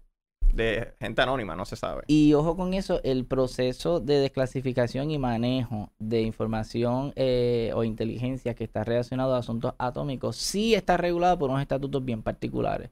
de 0.53 0.95
gente 1.01 1.23
anónima, 1.23 1.57
no 1.57 1.65
se 1.65 1.77
sabe. 1.77 2.03
Y 2.07 2.35
ojo 2.35 2.57
con 2.57 2.75
eso, 2.75 3.01
el 3.05 3.25
proceso 3.25 4.01
de 4.01 4.19
desclasificación 4.19 5.11
y 5.11 5.19
manejo 5.19 5.91
de 5.99 6.23
información 6.23 7.13
eh, 7.17 7.73
o 7.75 7.85
inteligencia 7.85 8.55
que 8.55 8.65
está 8.65 8.85
relacionado 8.85 9.35
a 9.35 9.39
asuntos 9.39 9.75
atómicos 9.79 10.37
sí 10.37 10.75
está 10.75 10.97
regulado 10.97 11.39
por 11.39 11.51
unos 11.51 11.63
estatutos 11.63 12.05
bien 12.05 12.23
particulares. 12.23 12.91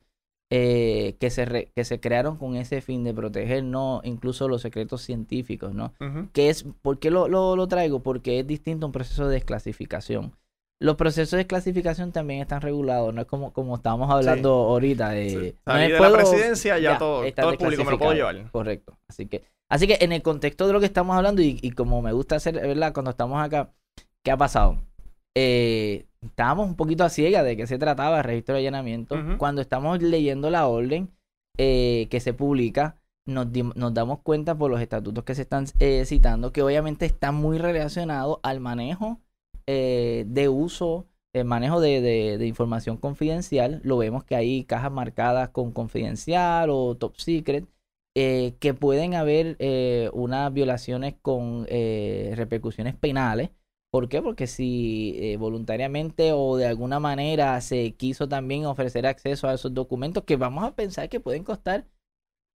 Eh, 0.52 1.16
que, 1.20 1.30
se 1.30 1.70
que 1.76 1.84
se 1.84 2.00
crearon 2.00 2.36
con 2.36 2.56
ese 2.56 2.80
fin 2.80 3.04
de 3.04 3.14
proteger 3.14 3.62
no 3.62 4.00
incluso 4.02 4.48
los 4.48 4.62
secretos 4.62 5.00
científicos, 5.00 5.72
¿no? 5.74 5.94
Que 6.32 6.50
es, 6.50 6.64
¿por 6.82 6.98
qué 6.98 7.12
lo, 7.12 7.28
lo, 7.28 7.54
lo, 7.54 7.68
traigo? 7.68 8.02
Porque 8.02 8.40
es 8.40 8.46
distinto 8.48 8.84
a 8.84 8.88
un 8.88 8.92
proceso 8.92 9.28
de 9.28 9.34
desclasificación. 9.34 10.32
Los 10.80 10.96
procesos 10.96 11.36
de 11.36 11.46
clasificación 11.46 12.10
también 12.10 12.40
están 12.40 12.62
regulados, 12.62 13.12
no 13.12 13.20
es 13.20 13.26
como, 13.26 13.52
como 13.52 13.76
estábamos 13.76 14.10
hablando 14.10 14.50
ahorita. 14.50 15.10
De, 15.10 15.54
la 15.66 16.12
presidencia 16.12 16.78
ya, 16.78 16.96
todo, 16.96 17.30
todo 17.32 17.50
el 17.50 17.58
público 17.58 17.84
me 17.84 17.90
lo 17.90 17.98
puedo 17.98 18.14
llevar. 18.14 18.50
Correcto. 18.50 18.96
Así 19.06 19.26
que, 19.26 19.44
así 19.68 19.86
que 19.86 19.98
en 20.00 20.12
el 20.12 20.22
contexto 20.22 20.66
de 20.66 20.72
lo 20.72 20.80
que 20.80 20.86
estamos 20.86 21.14
hablando 21.14 21.42
y, 21.42 21.58
y 21.60 21.72
como 21.72 22.00
me 22.00 22.12
gusta 22.12 22.36
hacer, 22.36 22.54
¿verdad? 22.54 22.94
Cuando 22.94 23.10
estamos 23.10 23.42
acá, 23.42 23.70
¿qué 24.22 24.30
ha 24.30 24.38
pasado? 24.38 24.78
Eh, 25.34 26.06
estábamos 26.22 26.66
un 26.66 26.76
poquito 26.76 27.04
a 27.04 27.08
ciega 27.08 27.42
de 27.42 27.56
qué 27.56 27.66
se 27.66 27.78
trataba 27.78 28.18
el 28.18 28.24
registro 28.24 28.54
de 28.54 28.60
allanamiento. 28.60 29.16
Cuando 29.38 29.62
estamos 29.62 30.02
leyendo 30.02 30.50
la 30.50 30.66
orden 30.66 31.10
eh, 31.56 32.08
que 32.10 32.20
se 32.20 32.32
publica, 32.32 32.96
nos, 33.26 33.46
nos, 33.76 33.94
damos 33.94 34.20
cuenta 34.20 34.56
por 34.56 34.70
los 34.70 34.80
estatutos 34.80 35.24
que 35.24 35.34
se 35.34 35.42
están 35.42 35.66
eh, 35.78 36.04
citando 36.04 36.52
que 36.52 36.62
obviamente 36.62 37.06
está 37.06 37.32
muy 37.32 37.58
relacionado 37.58 38.40
al 38.42 38.60
manejo 38.60 39.20
eh, 39.66 40.24
de 40.26 40.48
uso, 40.48 41.06
el 41.32 41.44
manejo 41.44 41.80
de, 41.80 42.44
información 42.46 42.96
confidencial, 42.96 43.80
lo 43.84 43.98
vemos 43.98 44.24
que 44.24 44.36
hay 44.36 44.64
cajas 44.64 44.92
marcadas 44.92 45.50
con 45.50 45.72
confidencial 45.72 46.70
o 46.70 46.96
top 46.96 47.16
secret, 47.16 47.66
eh, 48.16 48.54
que 48.58 48.74
pueden 48.74 49.14
haber 49.14 49.56
eh, 49.60 50.10
unas 50.12 50.52
violaciones 50.52 51.14
con 51.22 51.66
repercusiones 51.66 52.94
penales. 52.96 53.50
¿Por 53.92 54.08
qué? 54.08 54.22
Porque 54.22 54.46
si 54.46 55.36
voluntariamente 55.36 56.32
o 56.32 56.56
de 56.56 56.66
alguna 56.66 57.00
manera 57.00 57.60
se 57.60 57.92
quiso 57.94 58.28
también 58.28 58.66
ofrecer 58.66 59.06
acceso 59.06 59.48
a 59.48 59.54
esos 59.54 59.74
documentos 59.74 60.24
que 60.24 60.36
vamos 60.36 60.64
a 60.64 60.74
pensar 60.76 61.08
que 61.08 61.20
pueden 61.20 61.42
costar 61.44 61.86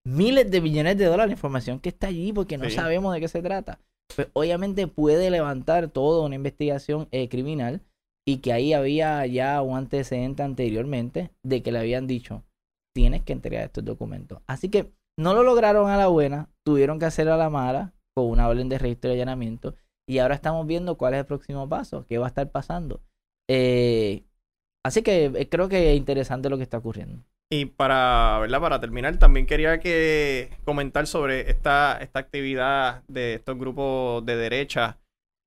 miles 0.06 0.50
de 0.50 0.62
millones 0.62 0.98
de 0.98 1.06
dólares 1.06 1.30
la 1.30 1.34
información 1.34 1.80
que 1.80 1.90
está 1.90 2.08
allí 2.08 2.32
porque 2.32 2.58
no 2.58 2.70
sabemos 2.70 3.14
de 3.14 3.20
qué 3.20 3.28
se 3.28 3.42
trata 3.42 3.80
pues 4.14 4.30
obviamente 4.34 4.88
puede 4.88 5.30
levantar 5.30 5.90
toda 5.90 6.26
una 6.26 6.36
investigación 6.36 7.08
eh, 7.12 7.30
criminal 7.30 7.82
y 8.28 8.38
que 8.38 8.54
ahí 8.54 8.74
había 8.74 9.26
ya 9.26 9.62
un 9.62 9.78
antecedente 9.78 10.44
anteriormente 10.44 11.32
de 11.44 11.62
que 11.62 11.72
le 11.72 11.80
habían 11.80 12.08
dicho, 12.08 12.44
tienes 12.94 13.24
que 13.24 13.34
entregar 13.34 13.66
estos 13.66 13.86
documentos. 13.86 14.42
Así 14.48 14.70
que 14.70 14.92
no 15.18 15.34
lo 15.34 15.44
lograron 15.44 15.90
a 15.90 15.98
la 15.98 16.08
buena, 16.08 16.50
tuvieron 16.66 17.00
que 17.00 17.06
hacerlo 17.06 17.34
a 17.34 17.38
la 17.38 17.50
mala 17.50 17.94
con 18.16 18.30
una 18.30 18.48
orden 18.48 18.70
de 18.70 18.80
registro 18.80 19.10
de 19.10 19.18
allanamiento 19.18 19.76
y 20.08 20.20
ahora 20.20 20.36
estamos 20.36 20.66
viendo 20.66 20.98
cuál 20.98 21.14
es 21.14 21.20
el 21.22 21.26
próximo 21.26 21.68
paso, 21.70 22.06
qué 22.08 22.18
va 22.18 22.26
a 22.26 22.30
estar 22.30 22.52
pasando. 22.52 23.02
Eh, 23.50 24.26
así 24.84 25.02
que 25.04 25.26
eh, 25.26 25.50
creo 25.50 25.70
que 25.70 25.92
es 25.92 25.98
interesante 25.98 26.50
lo 26.50 26.58
que 26.58 26.64
está 26.64 26.78
ocurriendo. 26.78 27.24
Y 27.52 27.66
para, 27.66 28.40
¿verdad? 28.40 28.60
para 28.60 28.80
terminar, 28.80 29.18
también 29.18 29.46
quería 29.46 29.80
que 29.80 30.50
comentar 30.64 31.06
sobre 31.06 31.50
esta, 31.52 31.98
esta 32.02 32.20
actividad 32.20 33.04
de 33.08 33.36
estos 33.36 33.58
grupos 33.58 34.26
de 34.26 34.36
derecha 34.36 34.98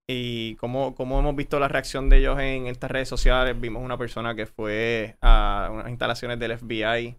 y 0.09 0.55
cómo, 0.57 0.95
cómo 0.95 1.19
hemos 1.19 1.35
visto 1.37 1.59
la 1.59 1.69
reacción 1.69 2.09
de 2.09 2.19
ellos 2.19 2.39
en 2.39 2.67
estas 2.67 2.91
redes 2.91 3.09
sociales. 3.09 3.61
Vimos 3.61 3.83
una 3.83 3.99
persona 3.99 4.35
que 4.35 4.47
fue 4.47 5.17
a 5.21 5.71
unas 5.73 5.89
instalaciones 5.89 6.39
del 6.39 6.57
FBI, 6.57 7.17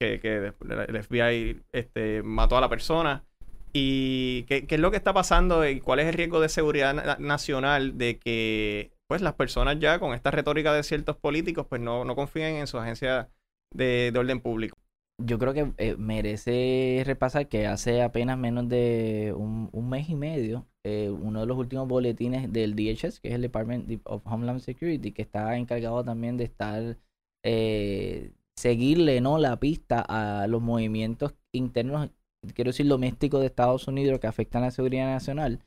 que, 0.00 0.20
que 0.20 0.52
el 0.68 1.02
FBI 1.02 1.62
este, 1.72 2.22
mató 2.22 2.58
a 2.58 2.60
la 2.60 2.68
persona. 2.68 3.24
¿Y 3.72 4.44
qué, 4.44 4.66
qué, 4.66 4.76
es 4.76 4.80
lo 4.80 4.90
que 4.90 4.96
está 4.98 5.12
pasando 5.12 5.66
y 5.66 5.80
cuál 5.80 6.00
es 6.00 6.06
el 6.06 6.14
riesgo 6.14 6.40
de 6.40 6.48
seguridad 6.48 7.18
nacional 7.18 7.98
de 7.98 8.18
que 8.18 8.92
pues 9.08 9.20
las 9.20 9.34
personas 9.34 9.78
ya 9.78 9.98
con 9.98 10.14
esta 10.14 10.30
retórica 10.30 10.72
de 10.72 10.82
ciertos 10.82 11.16
políticos 11.16 11.66
pues 11.68 11.80
no, 11.80 12.04
no 12.04 12.14
confíen 12.14 12.56
en 12.56 12.66
su 12.66 12.78
agencia 12.78 13.28
de, 13.74 14.12
orden 14.16 14.40
público. 14.40 14.78
Yo 15.20 15.38
creo 15.38 15.52
que 15.52 15.72
eh, 15.78 15.96
merece 15.96 17.02
repasar 17.04 17.48
que 17.48 17.66
hace 17.66 18.02
apenas 18.02 18.38
menos 18.38 18.68
de 18.68 19.34
un, 19.36 19.88
mes 19.88 20.08
y 20.08 20.14
medio 20.14 20.66
eh, 20.84 21.10
uno 21.10 21.40
de 21.40 21.46
los 21.46 21.58
últimos 21.58 21.88
boletines 21.88 22.52
del 22.52 22.76
DHS, 22.76 23.20
que 23.20 23.28
es 23.28 23.34
el 23.34 23.42
Department 23.42 24.00
of 24.04 24.22
Homeland 24.24 24.60
Security, 24.60 25.10
que 25.10 25.22
está 25.22 25.56
encargado 25.56 26.04
también 26.04 26.36
de 26.36 26.44
estar, 26.44 26.98
eh, 27.44 28.32
seguirle 28.56 29.20
¿no? 29.20 29.38
la 29.38 29.58
pista 29.58 30.04
a 30.08 30.46
los 30.46 30.62
movimientos 30.62 31.34
internos, 31.52 32.10
quiero 32.54 32.68
decir 32.68 32.86
domésticos 32.86 33.40
de 33.40 33.46
Estados 33.46 33.88
Unidos 33.88 34.20
que 34.20 34.28
afectan 34.28 34.62
a 34.62 34.66
la 34.66 34.70
seguridad 34.70 35.06
nacional. 35.06 35.64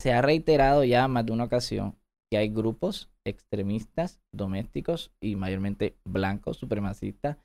Se 0.00 0.12
ha 0.12 0.22
reiterado 0.22 0.84
ya 0.84 1.06
más 1.06 1.26
de 1.26 1.32
una 1.32 1.44
ocasión 1.44 1.96
hay 2.36 2.48
grupos 2.48 3.10
extremistas 3.24 4.20
domésticos 4.32 5.12
y 5.20 5.36
mayormente 5.36 5.96
blancos, 6.04 6.56
supremacistas, 6.56 7.38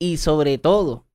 y 0.00 0.18
sobre 0.18 0.58
todo 0.58 1.06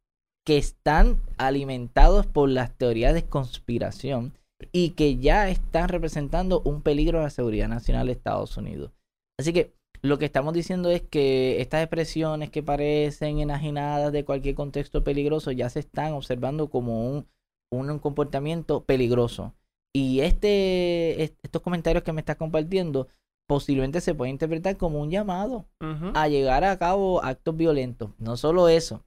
que 0.45 0.57
están 0.57 1.21
alimentados 1.37 2.25
por 2.25 2.49
las 2.49 2.75
teorías 2.75 3.13
de 3.13 3.25
conspiración 3.25 4.33
y 4.71 4.91
que 4.91 5.17
ya 5.17 5.49
están 5.49 5.89
representando 5.89 6.61
un 6.65 6.81
peligro 6.81 7.19
a 7.19 7.23
la 7.23 7.29
seguridad 7.29 7.67
nacional 7.67 8.07
de 8.07 8.13
Estados 8.13 8.57
Unidos. 8.57 8.91
Así 9.39 9.53
que 9.53 9.73
lo 10.01 10.17
que 10.17 10.25
estamos 10.25 10.53
diciendo 10.53 10.89
es 10.89 11.01
que 11.03 11.61
estas 11.61 11.83
expresiones 11.83 12.49
que 12.49 12.63
parecen 12.63 13.39
enajenadas 13.39 14.11
de 14.11 14.25
cualquier 14.25 14.55
contexto 14.55 15.03
peligroso 15.03 15.51
ya 15.51 15.69
se 15.69 15.79
están 15.79 16.13
observando 16.13 16.69
como 16.69 17.07
un, 17.07 17.27
un 17.71 17.99
comportamiento 17.99 18.83
peligroso. 18.83 19.53
Y 19.93 20.21
este, 20.21 21.21
estos 21.23 21.61
comentarios 21.61 22.03
que 22.03 22.13
me 22.13 22.21
estás 22.21 22.37
compartiendo 22.37 23.09
posiblemente 23.51 23.99
se 23.99 24.15
puede 24.15 24.31
interpretar 24.31 24.77
como 24.77 25.01
un 25.01 25.11
llamado 25.11 25.65
a 26.13 26.29
llegar 26.29 26.63
a 26.63 26.77
cabo 26.77 27.21
actos 27.21 27.57
violentos. 27.57 28.11
No 28.17 28.37
solo 28.37 28.69
eso. 28.69 29.03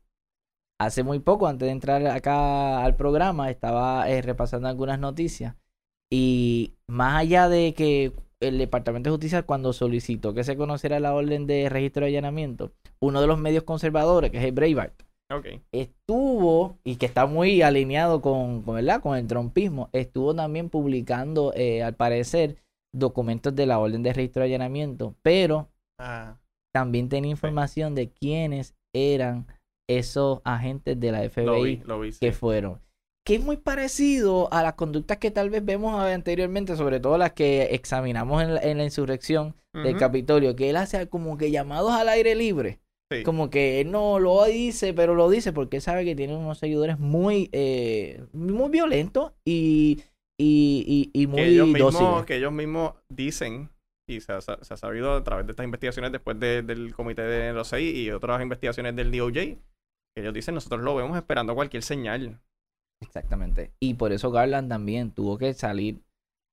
Hace 0.79 1.03
muy 1.03 1.19
poco, 1.19 1.47
antes 1.47 1.65
de 1.65 1.73
entrar 1.73 2.07
acá 2.09 2.85
al 2.85 2.95
programa, 2.95 3.49
estaba 3.49 4.07
eh, 4.11 4.21
repasando 4.21 4.69
algunas 4.69 4.99
noticias. 4.99 5.57
Y 6.13 6.75
más 6.87 7.23
allá 7.23 7.49
de 7.49 7.73
que 7.73 8.13
el 8.39 8.59
Departamento 8.59 9.09
de 9.09 9.15
Justicia, 9.15 9.45
cuando 9.45 9.73
solicitó 9.73 10.35
que 10.35 10.45
se 10.45 10.59
conociera 10.59 11.01
la 11.01 11.15
orden 11.15 11.47
de 11.47 11.71
registro 11.71 12.05
de 12.05 12.11
allanamiento, 12.11 12.71
uno 13.01 13.23
de 13.23 13.27
los 13.27 13.39
medios 13.39 13.65
conservadores, 13.65 14.31
que 14.31 14.37
es 14.37 14.45
el 14.45 14.53
Breitbart, 14.53 15.05
estuvo, 15.73 16.81
y 16.85 16.97
que 16.97 17.07
está 17.07 17.25
muy 17.25 17.63
alineado 17.63 18.21
con, 18.21 18.61
con, 18.61 18.75
¿verdad? 18.75 19.01
con 19.01 19.17
el 19.17 19.27
trompismo, 19.27 19.89
estuvo 19.95 20.35
también 20.35 20.69
publicando, 20.69 21.55
eh, 21.57 21.83
al 21.83 21.95
parecer, 21.95 22.57
documentos 22.95 23.55
de 23.55 23.67
la 23.67 23.79
orden 23.79 24.03
de 24.03 24.13
registro 24.13 24.43
de 24.43 24.49
allanamiento, 24.49 25.15
pero 25.23 25.69
ah. 25.99 26.39
también 26.73 27.09
tenía 27.09 27.31
información 27.31 27.95
de 27.95 28.11
quiénes 28.11 28.75
eran 28.95 29.47
esos 29.89 30.41
agentes 30.45 30.99
de 30.99 31.13
la 31.13 31.29
FBI 31.29 31.83
que 32.19 32.33
fueron. 32.33 32.81
Que 33.27 33.37
es 33.37 33.45
muy 33.45 33.57
parecido 33.57 34.53
a 34.53 34.63
las 34.63 34.75
conductas 34.75 35.17
que 35.17 35.31
tal 35.31 35.51
vez 35.51 35.65
vemos 35.65 35.99
anteriormente, 35.99 36.77
sobre 36.77 37.01
todo 37.01 37.17
las 37.19 37.33
que 37.33 37.75
examinamos 37.75 38.43
en 38.43 38.79
la, 38.79 38.85
insurrección 38.85 39.57
del 39.73 39.97
Capitolio, 39.97 40.55
que 40.55 40.71
él 40.71 40.77
hace 40.77 41.09
como 41.09 41.37
que 41.37 41.51
llamados 41.51 41.93
al 41.93 42.09
aire 42.09 42.35
libre. 42.35 42.81
Como 43.25 43.49
que 43.49 43.81
él 43.81 43.93
no 43.93 44.19
lo 44.19 44.45
dice, 44.45 44.93
pero 44.93 45.15
lo 45.15 45.31
dice 45.31 45.53
porque 45.53 45.77
él 45.77 45.83
sabe 45.83 46.05
que 46.05 46.17
tiene 46.17 46.37
unos 46.37 46.59
seguidores 46.59 46.99
muy, 46.99 47.49
eh, 47.53 48.25
muy 48.33 48.71
violentos 48.71 49.33
y 49.45 50.03
y, 50.39 51.11
y, 51.13 51.27
muy 51.27 51.37
que 51.37 51.49
ellos, 51.49 51.69
mismos, 51.69 52.27
que 52.27 52.37
ellos 52.37 52.53
mismos 52.53 52.95
dicen, 53.09 53.71
y 54.09 54.21
se 54.21 54.33
ha, 54.33 54.41
sabido 54.41 55.15
a 55.15 55.25
través 55.25 55.47
de 55.47 55.53
estas 55.53 55.65
investigaciones 55.65 56.13
después 56.13 56.39
del 56.39 56.95
comité 56.95 57.23
de 57.23 57.53
los 57.53 57.69
seis 57.69 57.95
y 57.97 58.11
otras 58.11 58.43
investigaciones 58.43 58.97
del 58.97 59.13
DOJ, 59.13 59.33
que 59.33 60.21
ellos 60.21 60.35
dicen, 60.35 60.55
nosotros 60.55 60.83
lo 60.83 60.95
vemos 60.97 61.17
esperando 61.17 61.55
cualquier 61.55 61.83
señal. 61.83 62.41
Exactamente. 63.03 63.73
Y 63.81 63.95
por 63.95 64.13
eso 64.13 64.31
Garland 64.31 64.69
también 64.69 65.13
tuvo 65.13 65.39
que 65.39 65.55
salir 65.55 66.03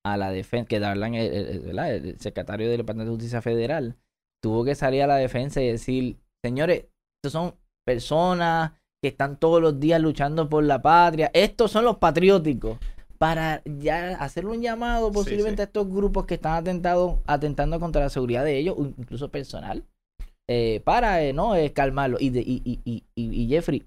a 0.06 0.18
la 0.18 0.32
defensa, 0.32 0.68
que 0.68 0.80
Garland, 0.80 1.16
el, 1.16 1.78
el, 1.80 2.20
secretario 2.20 2.68
del 2.68 2.78
Departamento 2.78 3.12
de 3.12 3.16
Justicia 3.16 3.42
Federal, 3.42 3.96
tuvo 4.44 4.64
que 4.64 4.76
salir 4.76 5.04
a 5.04 5.08
la 5.08 5.16
defensa 5.16 5.62
y 5.62 5.68
decir, 5.68 6.18
señores, 6.44 6.86
estos 7.18 7.34
son 7.34 7.56
personas 7.86 8.74
que 9.04 9.10
están 9.10 9.40
todos 9.40 9.62
los 9.62 9.80
días 9.80 10.02
luchando 10.02 10.50
por 10.50 10.64
la 10.64 10.82
patria, 10.82 11.32
estos 11.34 11.72
son 11.72 11.86
los 11.86 11.98
patrióticos 11.98 12.78
para 13.22 13.62
ya 13.66 14.16
hacerle 14.16 14.50
un 14.50 14.64
llamado 14.64 15.12
posiblemente 15.12 15.62
a 15.62 15.66
estos 15.66 15.88
grupos 15.88 16.26
que 16.26 16.34
están 16.34 16.54
atentado, 16.54 17.22
atentando 17.28 17.80
contra 17.80 18.02
la 18.02 18.10
seguridad 18.10 18.44
de 18.44 18.58
ellos, 18.58 18.76
incluso 18.98 19.30
personal, 19.30 19.86
eh, 20.50 20.82
para 20.84 21.22
eh, 21.22 21.32
no 21.32 21.56
eh, 21.56 21.72
calmarlo. 21.72 22.18
Y, 22.20 22.32
de, 22.32 22.40
y, 22.40 22.82
y, 22.84 23.04
y, 23.14 23.48
Jeffrey, 23.48 23.86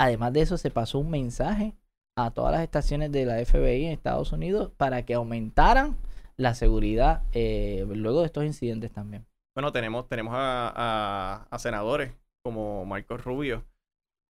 además 0.00 0.32
de 0.32 0.40
eso, 0.40 0.56
se 0.56 0.70
pasó 0.70 1.00
un 1.00 1.10
mensaje 1.10 1.74
a 2.16 2.30
todas 2.30 2.52
las 2.52 2.62
estaciones 2.62 3.12
de 3.12 3.26
la 3.26 3.44
FBI 3.44 3.84
en 3.84 3.92
Estados 3.92 4.32
Unidos 4.32 4.72
para 4.78 5.04
que 5.04 5.12
aumentaran 5.12 5.98
la 6.38 6.54
seguridad 6.54 7.24
luego 7.34 8.20
de 8.20 8.26
estos 8.26 8.46
incidentes 8.46 8.90
también. 8.90 9.26
Bueno, 9.54 9.70
tenemos, 9.72 10.08
tenemos 10.08 10.32
a, 10.34 11.46
a 11.50 11.58
senadores 11.58 12.14
como 12.42 12.86
Marcos 12.86 13.22
Rubio, 13.22 13.64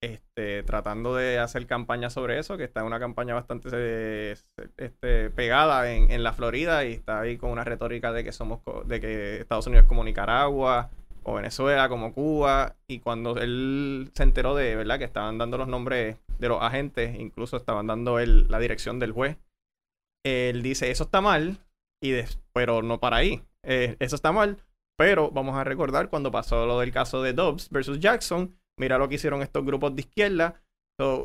este, 0.02 0.64
tratando 0.64 1.14
de 1.14 1.38
hacer 1.38 1.64
campaña 1.68 2.10
sobre 2.10 2.40
eso, 2.40 2.56
que 2.56 2.64
está 2.64 2.80
en 2.80 2.86
una 2.86 2.98
campaña 2.98 3.34
bastante 3.34 4.32
este, 4.76 5.30
pegada 5.30 5.92
en, 5.92 6.22
la 6.24 6.32
Florida 6.32 6.84
y 6.84 6.94
está 6.94 7.20
ahí 7.20 7.38
con 7.38 7.50
una 7.50 7.62
retórica 7.62 8.12
de 8.12 8.24
que 8.24 8.32
somos 8.32 8.60
de 8.86 9.00
que 9.00 9.36
Estados 9.36 9.68
Unidos 9.68 9.84
es 9.84 9.88
como 9.88 10.02
Nicaragua 10.02 10.90
o 11.22 11.34
Venezuela 11.34 11.88
como 11.88 12.12
Cuba 12.12 12.74
y 12.88 12.98
cuando 12.98 13.36
él 13.36 14.10
se 14.12 14.24
enteró 14.24 14.56
de 14.56 14.74
verdad 14.74 14.98
que 14.98 15.04
estaban 15.04 15.38
dando 15.38 15.56
los 15.56 15.68
nombres 15.68 16.16
de 16.40 16.48
los 16.48 16.60
agentes, 16.60 17.14
incluso 17.16 17.56
estaban 17.56 17.86
dando 17.86 18.18
la 18.18 18.58
dirección 18.58 18.98
del 18.98 19.12
juez, 19.12 19.36
él 20.26 20.62
dice 20.62 20.90
eso 20.90 21.04
está 21.04 21.20
mal 21.20 21.58
y 22.02 22.14
pero 22.52 22.82
no 22.82 22.98
para 22.98 23.18
ahí, 23.18 23.40
eh, 23.62 23.94
eso 24.00 24.16
está 24.16 24.32
mal, 24.32 24.56
pero 24.98 25.30
vamos 25.30 25.56
a 25.56 25.62
recordar 25.62 26.10
cuando 26.10 26.32
pasó 26.32 26.66
lo 26.66 26.80
del 26.80 26.90
caso 26.90 27.22
de 27.22 27.34
Dobbs 27.34 27.70
versus 27.70 28.00
Jackson 28.00 28.56
mira 28.78 28.98
lo 28.98 29.08
que 29.08 29.16
hicieron 29.16 29.42
estos 29.42 29.64
grupos 29.64 29.94
de 29.94 30.02
izquierda. 30.02 30.62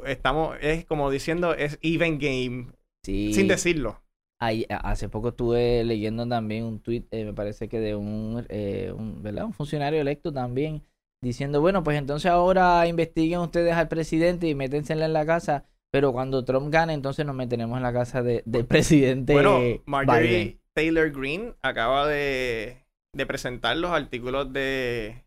estamos, 0.05 0.57
es 0.61 0.85
como 0.85 1.09
diciendo, 1.11 1.53
es 1.53 1.77
even 1.81 2.19
game, 2.19 2.67
sin 3.03 3.47
decirlo. 3.47 4.01
hace 4.39 5.09
poco 5.09 5.29
estuve 5.29 5.83
leyendo 5.83 6.27
también 6.27 6.63
un 6.63 6.79
tweet, 6.79 7.05
eh, 7.11 7.25
me 7.25 7.33
parece 7.33 7.67
que 7.67 7.79
de 7.79 7.95
un, 7.95 8.45
eh, 8.49 8.91
un, 8.95 9.21
¿verdad? 9.23 9.45
un 9.45 9.53
funcionario 9.53 10.01
electo 10.01 10.31
también, 10.31 10.81
diciendo, 11.21 11.61
bueno, 11.61 11.83
pues 11.83 11.97
entonces 11.97 12.29
ahora 12.31 12.87
investiguen 12.87 13.39
ustedes 13.39 13.73
al 13.73 13.87
presidente 13.87 14.47
y 14.47 14.55
métensela 14.55 15.05
en 15.05 15.13
la 15.13 15.25
casa, 15.25 15.65
pero 15.91 16.11
cuando 16.11 16.43
Trump 16.43 16.71
gane, 16.71 16.93
entonces 16.93 17.25
nos 17.25 17.35
meteremos 17.35 17.77
en 17.77 17.83
la 17.83 17.93
casa 17.93 18.21
de, 18.21 18.43
del 18.45 18.65
presidente. 18.65 19.33
Bueno, 19.33 19.59
Marjorie 19.85 20.59
Taylor 20.73 21.11
Greene 21.11 21.53
acaba 21.63 22.07
de, 22.07 22.85
de 23.15 23.25
presentar 23.25 23.77
los 23.77 23.91
artículos 23.91 24.53
de, 24.53 25.23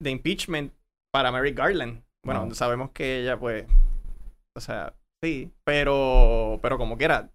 de 0.00 0.10
impeachment 0.10 0.72
para 1.16 1.32
Mary 1.32 1.52
Garland. 1.52 2.02
Bueno, 2.26 2.54
sabemos 2.54 2.90
que 2.90 3.22
ella, 3.22 3.38
pues, 3.38 3.64
o 4.54 4.60
sea, 4.60 4.92
sí, 5.22 5.50
pero, 5.64 6.58
pero 6.60 6.76
como 6.76 6.98
quiera, 6.98 7.30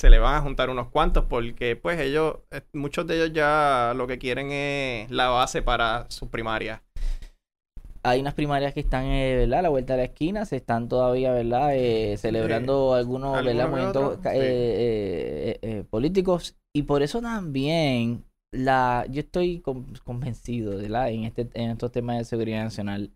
se 0.00 0.08
le 0.08 0.18
van 0.18 0.36
a 0.36 0.40
juntar 0.40 0.70
unos 0.70 0.88
cuantos 0.88 1.26
porque, 1.26 1.76
pues, 1.76 2.00
ellos, 2.00 2.38
eh, 2.50 2.62
muchos 2.72 3.06
de 3.06 3.16
ellos 3.16 3.34
ya 3.34 3.92
lo 3.94 4.06
que 4.06 4.16
quieren 4.16 4.50
es 4.50 5.10
la 5.10 5.28
base 5.28 5.60
para 5.60 6.10
sus 6.10 6.30
primarias. 6.30 6.80
Hay 8.02 8.20
unas 8.20 8.32
primarias 8.32 8.72
que 8.72 8.80
están, 8.80 9.04
eh, 9.04 9.36
¿verdad? 9.36 9.58
A 9.58 9.62
la 9.62 9.68
vuelta 9.68 9.92
de 9.92 9.98
la 9.98 10.04
esquina, 10.04 10.46
se 10.46 10.56
están 10.56 10.88
todavía, 10.88 11.30
¿verdad? 11.30 11.72
Eh, 11.74 12.16
celebrando 12.16 12.94
algunos, 12.94 13.44
¿verdad? 13.44 13.68
Movimientos 13.68 14.20
políticos. 15.90 16.56
Y 16.74 16.84
por 16.84 17.02
eso 17.02 17.20
también 17.20 18.24
la, 18.54 19.04
yo 19.10 19.20
estoy 19.20 19.60
convencido, 20.02 20.78
¿verdad? 20.78 21.10
En, 21.10 21.24
este, 21.24 21.50
en 21.52 21.72
estos 21.72 21.92
temas 21.92 22.16
de 22.16 22.24
seguridad 22.24 22.64
nacional 22.64 23.12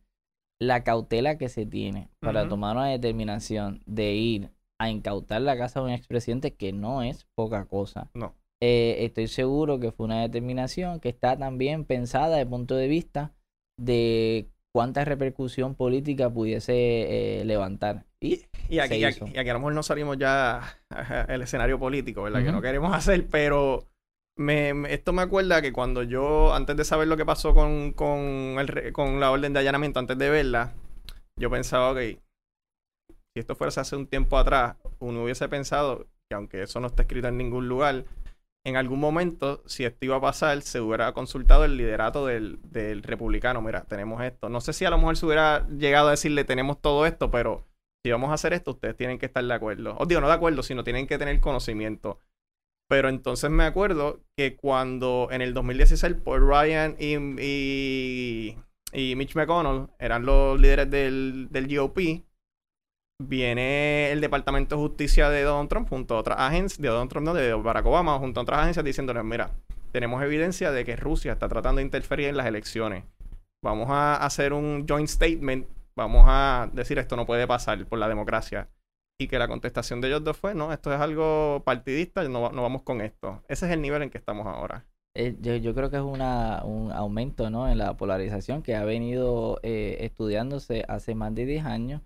la 0.63 0.85
cautela 0.85 1.39
que 1.39 1.49
se 1.49 1.67
tiene 1.67 2.09
para 2.21 2.49
tomar 2.49 2.77
una 2.77 2.87
determinación 2.87 3.83
de 3.85 4.13
ir 4.13 4.51
a 4.79 4.91
incautar 4.91 5.43
la 5.43 5.57
casa 5.57 5.81
de 5.81 5.87
un 5.87 5.93
expresidente, 5.93 6.55
que 6.55 6.73
no 6.73 7.03
es 7.03 7.27
poca 7.35 7.65
cosa. 7.65 8.11
No. 8.15 8.37
Eh, 8.63 9.05
estoy 9.05 9.27
seguro 9.27 9.81
que 9.81 9.91
fue 9.91 10.07
una 10.07 10.23
determinación 10.23 11.01
que 11.01 11.09
está 11.09 11.37
también 11.37 11.85
pensada 11.85 12.29
desde 12.29 12.43
el 12.43 12.49
punto 12.49 12.77
de 12.77 12.87
vista 12.87 13.35
de 13.77 14.51
cuánta 14.73 15.05
repercusión 15.05 15.75
política 15.75 16.31
pudiese 16.31 17.41
eh, 17.41 17.45
levantar. 17.45 18.07
Y, 18.21 18.43
y, 18.69 18.79
aquí, 18.79 19.03
aquí, 19.05 19.37
a 19.37 19.53
lo 19.53 19.59
mejor 19.59 19.75
no 19.75 19.83
salimos 19.83 20.17
ya 20.17 20.79
el 21.29 21.43
escenario 21.43 21.81
político, 21.81 22.23
¿verdad? 22.23 22.45
Que 22.45 22.53
no 22.53 22.63
queremos 22.63 22.95
hacer, 22.95 23.27
pero 23.27 23.89
me, 24.43 24.93
esto 24.93 25.13
me 25.13 25.23
acuerda 25.23 25.63
que 25.63 25.73
cuando 25.73 26.03
yo, 26.03 26.55
antes 26.55 26.77
de 26.77 26.85
saber 26.85 27.09
lo 27.09 27.17
que 27.17 27.25
pasó 27.25 27.55
con, 27.55 27.93
con, 27.93 28.57
con 28.93 29.21
la 29.21 29.31
orden 29.31 29.53
de 29.53 29.61
allanamiento, 29.61 29.99
antes 29.99 30.19
de 30.19 30.31
verla, 30.31 30.75
yo 31.37 31.51
pensaba, 31.51 31.95
que 31.95 32.21
si 33.35 33.41
esto 33.41 33.57
fuese 33.57 33.81
hace 33.81 33.97
un 33.97 34.07
tiempo 34.07 34.37
atrás, 34.37 34.77
uno 34.99 35.25
hubiese 35.25 35.49
pensado 35.49 36.07
que 36.29 36.35
aunque 36.35 36.63
eso 36.63 36.81
no 36.81 36.89
está 36.89 37.03
escrito 37.03 37.29
en 37.29 37.39
ningún 37.39 37.69
lugar, 37.69 38.05
en 38.65 38.77
algún 38.77 39.01
momento, 39.01 39.63
si 39.67 39.85
esto 39.85 40.05
iba 40.05 40.17
a 40.17 40.21
pasar, 40.21 40.63
se 40.63 40.81
hubiera 40.81 41.13
consultado 41.13 41.65
el 41.65 41.77
liderato 41.77 42.27
del, 42.27 42.61
republicano. 43.03 43.61
Mira, 43.61 43.85
tenemos 43.85 44.23
esto. 44.23 44.49
No 44.49 44.61
sé 44.61 44.73
si 44.73 44.85
a 44.85 44.91
lo 44.91 44.99
mejor 44.99 45.17
se 45.17 45.27
hubiera 45.27 45.67
llegado 45.69 46.09
a 46.09 46.13
decirle, 46.13 46.45
tenemos 46.45 46.81
todo 46.81 47.07
esto, 47.07 47.31
pero 47.31 47.67
si 48.05 48.13
vamos 48.13 48.31
a 48.31 48.35
hacer 48.35 48.53
esto, 48.53 48.73
ustedes 48.73 48.97
tienen 48.97 49.19
que 49.19 49.27
estar 49.27 49.45
de 49.45 49.53
acuerdo. 49.53 49.97
Os 49.99 50.07
digo, 50.07 50.21
no 50.21 50.29
de 50.29 50.35
acuerdo, 50.35 50.63
sino 50.63 50.85
tienen 50.85 51.09
que 51.09 51.19
tener 51.19 51.41
conocimiento 51.41 52.21
Pero 52.93 53.09
entonces 53.09 53.49
me 53.49 53.65
acuerdo 53.65 54.21
que 54.37 54.55
cuando 54.55 55.29
en 55.31 55.41
el 55.41 55.55
2016 55.55 56.15
Paul 56.23 56.47
Ryan 56.47 56.95
y, 56.99 58.55
y, 58.93 59.17
Mitch 59.17 59.35
McConnell 59.35 59.89
eran 59.99 60.27
los 60.27 60.61
líderes 60.61 60.91
del, 60.91 61.49
del 61.51 61.75
GOP, 61.75 62.23
viene 63.19 64.13
el 64.13 64.21
Departamento 64.21 64.77
de 64.77 64.83
Justicia 64.83 65.31
de 65.31 65.41
Donald 65.41 65.71
Trump 65.71 65.89
junto 65.89 66.17
a 66.17 66.19
otras 66.19 66.39
agencias, 66.39 66.83
de 66.83 66.89
Donald 66.89 67.09
Trump, 67.09 67.29
no, 67.29 67.33
de 67.33 67.55
Barack 67.55 67.87
Obama, 67.87 68.19
junto 68.19 68.41
a 68.41 68.43
otras 68.43 68.61
agencias 68.61 68.85
diciéndoles, 68.85 69.25
mira, 69.25 69.53
tenemos 69.91 70.23
evidencia 70.23 70.71
de 70.71 70.85
que 70.85 70.95
Rusia 70.95 71.33
está 71.33 71.49
tratando 71.49 71.79
de 71.79 71.85
interferir 71.85 72.29
en 72.29 72.37
las 72.37 72.45
elecciones. 72.45 73.05
Vamos 73.65 73.89
a 73.89 74.17
hacer 74.17 74.53
un 74.53 74.85
joint 74.87 75.09
statement, 75.09 75.67
vamos 75.97 76.27
a 76.27 76.69
decir 76.75 76.99
esto 76.99 77.17
no 77.17 77.25
puede 77.25 77.47
pasar 77.47 77.87
por 77.87 77.99
la 77.99 78.09
democracia. 78.09 78.69
Que 79.29 79.39
la 79.39 79.49
contestación 79.49 80.01
de 80.01 80.09
ellos 80.09 80.25
dos 80.25 80.37
fue, 80.37 80.55
no, 80.55 80.73
esto 80.73 80.93
es 80.93 81.01
algo 81.01 81.63
partidista, 81.65 82.23
no, 82.29 82.51
no 82.51 82.63
vamos 82.63 82.83
con 82.83 83.01
esto. 83.01 83.43
Ese 83.49 83.67
es 83.67 83.73
el 83.73 83.83
nivel 83.83 84.03
en 84.03 84.11
que 84.11 84.19
estamos 84.19 84.47
ahora. 84.47 84.85
Eh, 85.15 85.37
yo, 85.41 85.75
creo 85.75 85.91
que 85.91 85.97
es 85.97 86.03
una, 86.03 86.63
un 86.65 86.91
aumento 86.91 87.51
¿no? 87.51 87.69
en 87.69 87.77
la 87.77 87.97
polarización 87.99 88.63
que 88.63 88.77
ha 88.77 88.85
venido 88.85 89.61
eh, 89.63 89.99
estudiándose 90.01 90.85
hace 90.89 91.15
más 91.15 91.35
de 91.35 91.45
10 91.45 91.67
años 91.67 92.03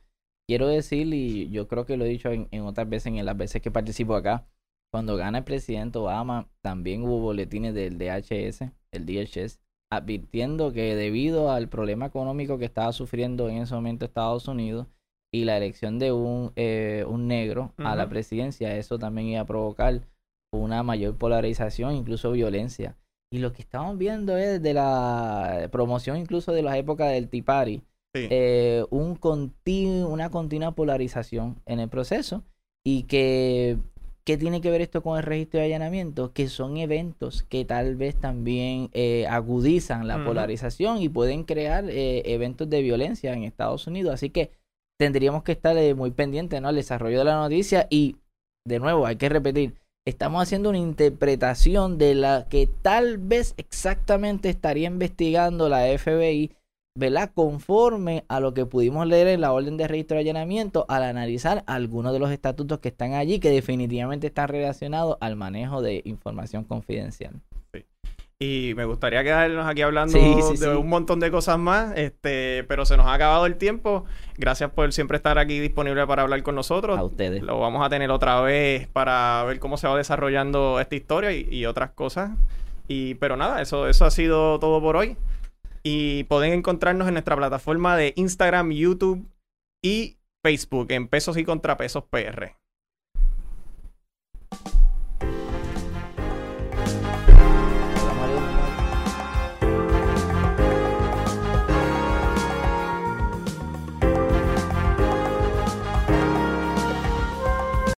quiero 0.46 0.68
decir, 0.68 1.12
y 1.12 1.50
yo 1.50 1.68
creo 1.68 1.87
que 1.87 1.96
lo 1.96 2.05
he 2.05 2.09
dicho 2.09 2.31
en, 2.31 2.62
otras 2.62 2.88
veces, 2.88 3.12
en 3.12 3.26
las 3.26 3.37
veces 3.37 3.62
que 3.62 3.70
participo 3.70 4.14
acá, 4.14 4.46
cuando 4.92 5.16
gana 5.16 5.38
el 5.38 5.44
presidente 5.44 5.98
Obama, 5.98 6.48
también 6.62 7.02
hubo 7.02 7.20
boletines 7.20 7.74
del 7.74 7.98
DHS, 7.98 8.70
el 8.92 9.07
DHS, 9.07 9.61
advirtiendo 9.90 10.72
que 10.72 10.94
debido 10.96 11.50
al 11.50 11.68
problema 11.68 12.07
económico 12.07 12.59
que 12.59 12.64
estaba 12.64 12.92
sufriendo 12.92 13.48
en 13.48 13.59
ese 13.59 13.74
momento 13.74 14.05
Estados 14.05 14.48
Unidos 14.48 14.87
y 15.37 15.44
la 15.44 15.59
elección 15.59 15.99
de 15.99 16.12
un, 16.12 16.53
eh, 16.57 17.05
un 17.07 17.29
negro 17.29 17.75
a 17.77 17.94
la 17.94 18.09
presidencia, 18.09 18.77
eso 18.77 18.99
también 18.99 19.29
iba 19.29 19.42
a 19.42 19.46
provocar 19.46 20.01
una 20.51 20.83
mayor 20.83 21.16
polarización, 21.16 21.94
incluso 21.94 22.33
violencia. 22.33 22.96
Y 23.31 23.38
lo 23.38 23.53
que 23.53 23.61
estamos 23.61 23.99
viendo 23.99 24.38
es 24.38 24.62
de 24.62 24.72
la 24.72 25.68
promoción 25.70 26.16
incluso 26.16 26.53
de 26.53 26.62
las 26.62 26.77
épocas 26.77 27.11
del 27.11 27.29
Tea 27.29 27.44
Party, 27.44 27.83
eh, 28.14 28.85
un 28.88 29.18
una 30.09 30.31
continua 30.31 30.70
polarización 30.70 31.61
en 31.66 31.81
el 31.81 31.90
proceso 31.90 32.42
y 32.83 33.03
que 33.03 33.79
¿Qué 34.27 34.37
tiene 34.37 34.61
que 34.61 34.72
ver 34.72 34.81
esto 34.81 35.05
con 35.05 35.16
el 35.16 35.22
registro 35.22 35.61
de 35.61 35.66
allanamiento? 35.66 36.33
Que 36.33 36.49
son 36.49 36.79
eventos 36.79 37.44
que 37.44 37.64
tal 37.64 37.94
vez 37.94 38.16
también 38.16 38.90
eh, 38.92 39.25
agudizan 39.29 40.09
la 40.09 40.25
polarización 40.25 41.01
y 41.01 41.09
pueden 41.09 41.44
crear 41.44 41.88
eh, 41.88 42.22
eventos 42.25 42.68
de 42.68 42.83
violencia 42.83 43.33
en 43.33 43.44
Estados 43.44 43.87
Unidos. 43.87 44.14
Así 44.14 44.31
que 44.31 44.51
tendríamos 44.98 45.42
que 45.42 45.52
estar 45.52 45.76
muy 45.94 46.11
pendientes 46.11 46.61
¿no? 46.61 46.68
al 46.68 46.76
desarrollo 46.76 47.18
de 47.18 47.24
la 47.24 47.37
noticia 47.37 47.87
y, 47.90 48.16
de 48.66 48.78
nuevo, 48.78 49.06
hay 49.06 49.16
que 49.16 49.28
repetir, 49.28 49.74
estamos 50.06 50.42
haciendo 50.42 50.70
una 50.70 50.78
interpretación 50.78 51.98
de 51.98 52.14
la 52.14 52.46
que 52.48 52.68
tal 52.82 53.18
vez 53.18 53.54
exactamente 53.56 54.48
estaría 54.48 54.88
investigando 54.88 55.68
la 55.68 55.87
FBI 55.98 56.56
¿verdad? 56.96 57.30
Conforme 57.35 58.24
a 58.28 58.40
lo 58.40 58.54
que 58.54 58.64
pudimos 58.64 59.06
leer 59.06 59.28
en 59.28 59.42
la 59.42 59.52
orden 59.52 59.76
de 59.76 59.87
registro 59.87 60.16
de 60.16 60.22
allanamiento 60.22 60.87
al 60.88 61.02
analizar 61.02 61.62
algunos 61.66 62.12
de 62.12 62.18
los 62.18 62.30
estatutos 62.30 62.78
que 62.78 62.88
están 62.88 63.12
allí 63.12 63.38
que 63.38 63.50
definitivamente 63.50 64.28
están 64.28 64.48
relacionados 64.48 65.18
al 65.20 65.37
manejo 65.37 65.82
de 65.82 66.00
información 66.06 66.64
confidencial. 66.64 67.42
Y 68.38 68.75
me 68.77 68.85
gustaría 68.85 69.25
quedarnos 69.25 69.66
aquí 69.66 69.81
hablando 69.81 70.18
de 70.18 70.77
un 70.77 70.88
montón 70.90 71.20
de 71.20 71.31
cosas 71.31 71.59
más, 71.59 71.96
este, 71.96 72.64
pero 72.64 72.85
se 72.85 72.99
nos 72.99 73.07
ha 73.07 73.14
acabado 73.14 73.46
el 73.46 73.57
tiempo. 73.57 74.05
Gracias 74.37 74.70
por 74.70 74.92
siempre 74.92 75.16
estar 75.16 75.38
aquí 75.38 75.59
disponible 75.59 76.07
para 76.07 76.22
hablar 76.22 76.42
con 76.42 76.55
nosotros. 76.55 76.99
A 76.99 77.03
ustedes. 77.03 77.42
Lo 77.42 77.59
vamos 77.59 77.85
a 77.85 77.88
tener 77.88 78.11
otra 78.11 78.42
vez 78.42 78.88
para 78.88 79.42
ver 79.44 79.59
cómo 79.59 79.79
se 79.79 79.88
va 79.88 79.96
desarrollando 79.96 80.79
esta 80.81 80.96
historia 80.96 81.33
y, 81.33 81.49
y 81.51 81.64
otras 81.64 81.92
cosas. 81.92 82.33
Y, 82.88 83.14
pero 83.14 83.38
nada, 83.38 83.62
eso, 83.62 83.88
eso 83.88 84.05
ha 84.05 84.11
sido 84.11 84.59
todo 84.59 84.83
por 84.83 84.96
hoy. 84.96 85.16
Y 85.83 86.25
pueden 86.25 86.53
encontrarnos 86.53 87.09
en 87.09 87.14
nuestra 87.14 87.37
plataforma 87.37 87.96
de 87.96 88.12
Instagram, 88.16 88.70
YouTube 88.70 89.27
y 89.83 90.18
Facebook 90.44 90.88
en 90.90 91.09
Pesos 91.09 91.38
y 91.38 91.44
Contrapesos 91.44 92.05
PR. 92.05 92.55